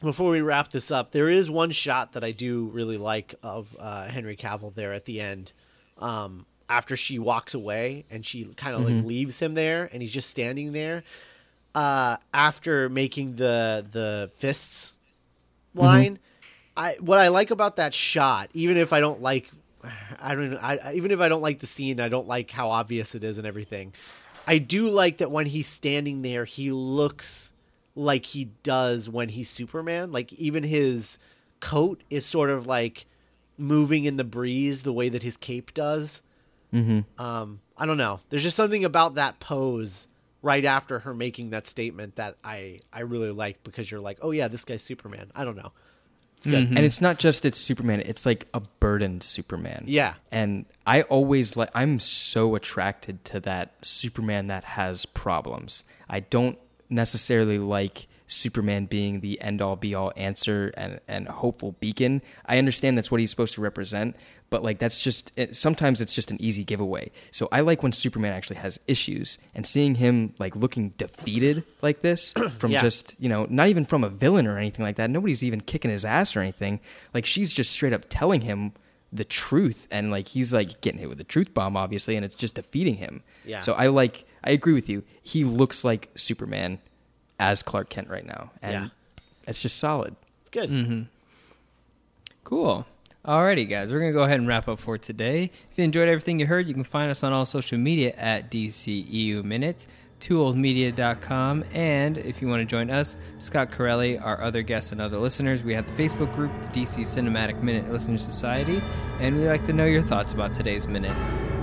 before 0.00 0.30
we 0.30 0.40
wrap 0.42 0.70
this 0.70 0.90
up, 0.92 1.10
there 1.10 1.28
is 1.28 1.50
one 1.50 1.72
shot 1.72 2.12
that 2.12 2.22
I 2.22 2.30
do 2.30 2.66
really 2.66 2.96
like 2.98 3.34
of 3.42 3.74
uh, 3.80 4.06
Henry 4.06 4.36
Cavill 4.36 4.72
there 4.72 4.92
at 4.92 5.06
the 5.06 5.20
end. 5.20 5.50
Um, 5.98 6.46
after 6.68 6.96
she 6.96 7.18
walks 7.18 7.52
away 7.54 8.04
and 8.08 8.24
she 8.24 8.44
kind 8.56 8.76
of 8.76 8.82
like 8.88 9.04
leaves 9.04 9.40
him 9.40 9.54
there, 9.54 9.88
and 9.92 10.00
he's 10.00 10.12
just 10.12 10.30
standing 10.30 10.70
there. 10.72 11.02
Uh, 11.78 12.16
after 12.34 12.88
making 12.88 13.36
the 13.36 13.86
the 13.92 14.32
fists 14.36 14.98
line, 15.76 16.18
I 16.76 16.96
what 16.98 17.18
I 17.18 17.28
like 17.28 17.52
about 17.52 17.76
that 17.76 17.94
shot, 17.94 18.50
even 18.52 18.76
if 18.76 18.92
I 18.92 18.98
don't 18.98 19.22
like, 19.22 19.48
I 20.20 20.34
don't, 20.34 20.56
I 20.56 20.92
even 20.94 21.12
if 21.12 21.20
I 21.20 21.28
don't 21.28 21.40
like 21.40 21.60
the 21.60 21.68
scene, 21.68 22.00
I 22.00 22.08
don't 22.08 22.26
like 22.26 22.50
how 22.50 22.70
obvious 22.70 23.14
it 23.14 23.22
is 23.22 23.38
and 23.38 23.46
everything. 23.46 23.92
I 24.44 24.58
do 24.58 24.88
like 24.88 25.18
that 25.18 25.30
when 25.30 25.46
he's 25.46 25.68
standing 25.68 26.22
there, 26.22 26.44
he 26.44 26.72
looks 26.72 27.52
like 27.94 28.26
he 28.26 28.50
does 28.64 29.08
when 29.08 29.28
he's 29.28 29.48
Superman. 29.48 30.10
Like 30.10 30.32
even 30.32 30.64
his 30.64 31.16
coat 31.60 32.02
is 32.10 32.26
sort 32.26 32.50
of 32.50 32.66
like 32.66 33.06
moving 33.56 34.04
in 34.04 34.16
the 34.16 34.24
breeze 34.24 34.82
the 34.82 34.92
way 34.92 35.08
that 35.10 35.22
his 35.22 35.36
cape 35.36 35.74
does. 35.74 36.22
hmm 36.72 37.00
Um, 37.18 37.60
I 37.76 37.86
don't 37.86 37.98
know. 37.98 38.18
There's 38.30 38.42
just 38.42 38.56
something 38.56 38.84
about 38.84 39.14
that 39.14 39.38
pose 39.38 40.08
right 40.42 40.64
after 40.64 41.00
her 41.00 41.14
making 41.14 41.50
that 41.50 41.66
statement 41.66 42.16
that 42.16 42.36
I 42.44 42.80
I 42.92 43.00
really 43.00 43.30
like 43.30 43.62
because 43.64 43.90
you're 43.90 44.00
like, 44.00 44.18
oh 44.22 44.30
yeah, 44.30 44.48
this 44.48 44.64
guy's 44.64 44.82
Superman. 44.82 45.30
I 45.34 45.44
don't 45.44 45.56
know. 45.56 45.72
It's 46.36 46.46
good. 46.46 46.66
Mm-hmm. 46.66 46.76
and 46.76 46.86
it's 46.86 47.00
not 47.00 47.18
just 47.18 47.44
it's 47.44 47.58
Superman; 47.58 48.00
it's 48.00 48.24
like 48.24 48.46
a 48.54 48.60
burdened 48.78 49.24
Superman. 49.24 49.84
Yeah. 49.88 50.14
and 50.30 50.66
I 50.86 51.02
always 51.02 51.56
like. 51.56 51.70
I'm 51.74 51.98
so 51.98 52.54
attracted 52.54 53.24
to 53.26 53.40
that 53.40 53.74
Superman 53.82 54.46
that 54.46 54.62
has 54.62 55.04
problems. 55.04 55.82
I 56.08 56.20
don't 56.20 56.56
necessarily 56.88 57.58
like 57.58 58.06
Superman 58.28 58.86
being 58.86 59.18
the 59.18 59.40
end 59.40 59.60
all 59.60 59.74
be 59.74 59.96
all 59.96 60.12
answer 60.14 60.72
and 60.76 61.00
and 61.08 61.26
hopeful 61.26 61.72
beacon. 61.80 62.22
I 62.46 62.58
understand 62.58 62.96
that's 62.96 63.10
what 63.10 63.20
he's 63.20 63.30
supposed 63.30 63.54
to 63.54 63.60
represent, 63.60 64.14
but 64.50 64.62
like 64.62 64.78
that's 64.78 65.00
just 65.02 65.30
it, 65.36 65.54
sometimes 65.56 66.00
it's 66.00 66.14
just 66.14 66.30
an 66.30 66.40
easy 66.40 66.64
giveaway. 66.64 67.10
So 67.30 67.48
I 67.52 67.60
like 67.60 67.82
when 67.82 67.92
Superman 67.92 68.32
actually 68.32 68.56
has 68.56 68.80
issues 68.86 69.38
and 69.54 69.66
seeing 69.66 69.96
him 69.96 70.34
like 70.38 70.56
looking 70.56 70.90
defeated 70.98 71.64
like 71.82 72.00
this 72.02 72.32
from 72.58 72.70
Yeah. 72.70 72.80
just 72.80 73.14
you 73.18 73.28
know 73.28 73.46
not 73.50 73.68
even 73.68 73.84
from 73.84 74.04
a 74.04 74.08
villain 74.08 74.46
or 74.46 74.56
anything 74.58 74.84
like 74.84 74.96
that. 74.96 75.10
Nobody's 75.10 75.44
even 75.44 75.60
kicking 75.60 75.90
his 75.90 76.04
ass 76.04 76.34
or 76.36 76.40
anything. 76.40 76.80
Like 77.12 77.26
she's 77.26 77.52
just 77.52 77.70
straight 77.72 77.92
up 77.92 78.06
telling 78.08 78.40
him 78.40 78.72
the 79.12 79.24
truth 79.24 79.88
and 79.90 80.10
like 80.10 80.28
he's 80.28 80.52
like 80.52 80.80
getting 80.82 81.00
hit 81.00 81.08
with 81.08 81.16
the 81.18 81.24
truth 81.24 81.54
bomb 81.54 81.76
obviously 81.76 82.14
and 82.16 82.24
it's 82.24 82.34
just 82.34 82.54
defeating 82.56 82.94
him. 82.96 83.22
Yeah. 83.44 83.60
So 83.60 83.72
I 83.74 83.86
like 83.88 84.24
I 84.44 84.50
agree 84.50 84.72
with 84.74 84.88
you. 84.88 85.02
He 85.22 85.44
looks 85.44 85.84
like 85.84 86.10
Superman 86.14 86.78
as 87.40 87.62
Clark 87.62 87.88
Kent 87.90 88.08
right 88.08 88.24
now. 88.26 88.50
And 88.62 88.72
Yeah. 88.72 88.88
it's 89.46 89.60
just 89.62 89.78
solid. 89.78 90.16
It's 90.42 90.50
good. 90.50 90.70
Mm-hmm. 90.70 91.02
Cool. 92.44 92.86
Alrighty, 93.28 93.68
guys, 93.68 93.92
we're 93.92 94.00
gonna 94.00 94.12
go 94.12 94.22
ahead 94.22 94.38
and 94.38 94.48
wrap 94.48 94.68
up 94.68 94.80
for 94.80 94.96
today. 94.96 95.50
If 95.70 95.76
you 95.76 95.84
enjoyed 95.84 96.08
everything 96.08 96.40
you 96.40 96.46
heard, 96.46 96.66
you 96.66 96.72
can 96.72 96.82
find 96.82 97.10
us 97.10 97.22
on 97.22 97.30
all 97.30 97.44
social 97.44 97.76
media 97.76 98.14
at 98.16 98.50
DCEU 98.50 99.44
Minute, 99.44 99.86
tooledmedia.com, 100.18 101.62
and 101.74 102.16
if 102.16 102.40
you 102.40 102.48
want 102.48 102.62
to 102.62 102.64
join 102.64 102.88
us, 102.88 103.18
Scott 103.38 103.70
Corelli, 103.70 104.16
our 104.16 104.40
other 104.40 104.62
guests, 104.62 104.92
and 104.92 105.00
other 105.02 105.18
listeners, 105.18 105.62
we 105.62 105.74
have 105.74 105.86
the 105.94 106.02
Facebook 106.02 106.34
group, 106.34 106.50
the 106.62 106.68
DC 106.68 107.00
Cinematic 107.00 107.62
Minute 107.62 107.92
Listener 107.92 108.16
Society, 108.16 108.80
and 109.20 109.36
we'd 109.36 109.48
like 109.48 109.64
to 109.64 109.74
know 109.74 109.84
your 109.84 110.02
thoughts 110.02 110.32
about 110.32 110.54
today's 110.54 110.88
minute. 110.88 111.14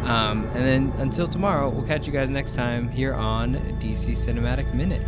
Um, 0.08 0.45
and 0.54 0.63
then 0.63 0.93
until 0.99 1.28
tomorrow, 1.28 1.69
we'll 1.69 1.88
catch 1.88 2.06
you 2.06 2.13
guys 2.13 2.30
next 2.30 2.54
time 2.54 2.89
here 2.89 3.15
on 3.15 3.56
DC 3.80 4.12
Cinematic 4.12 4.71
Minute. 4.75 5.01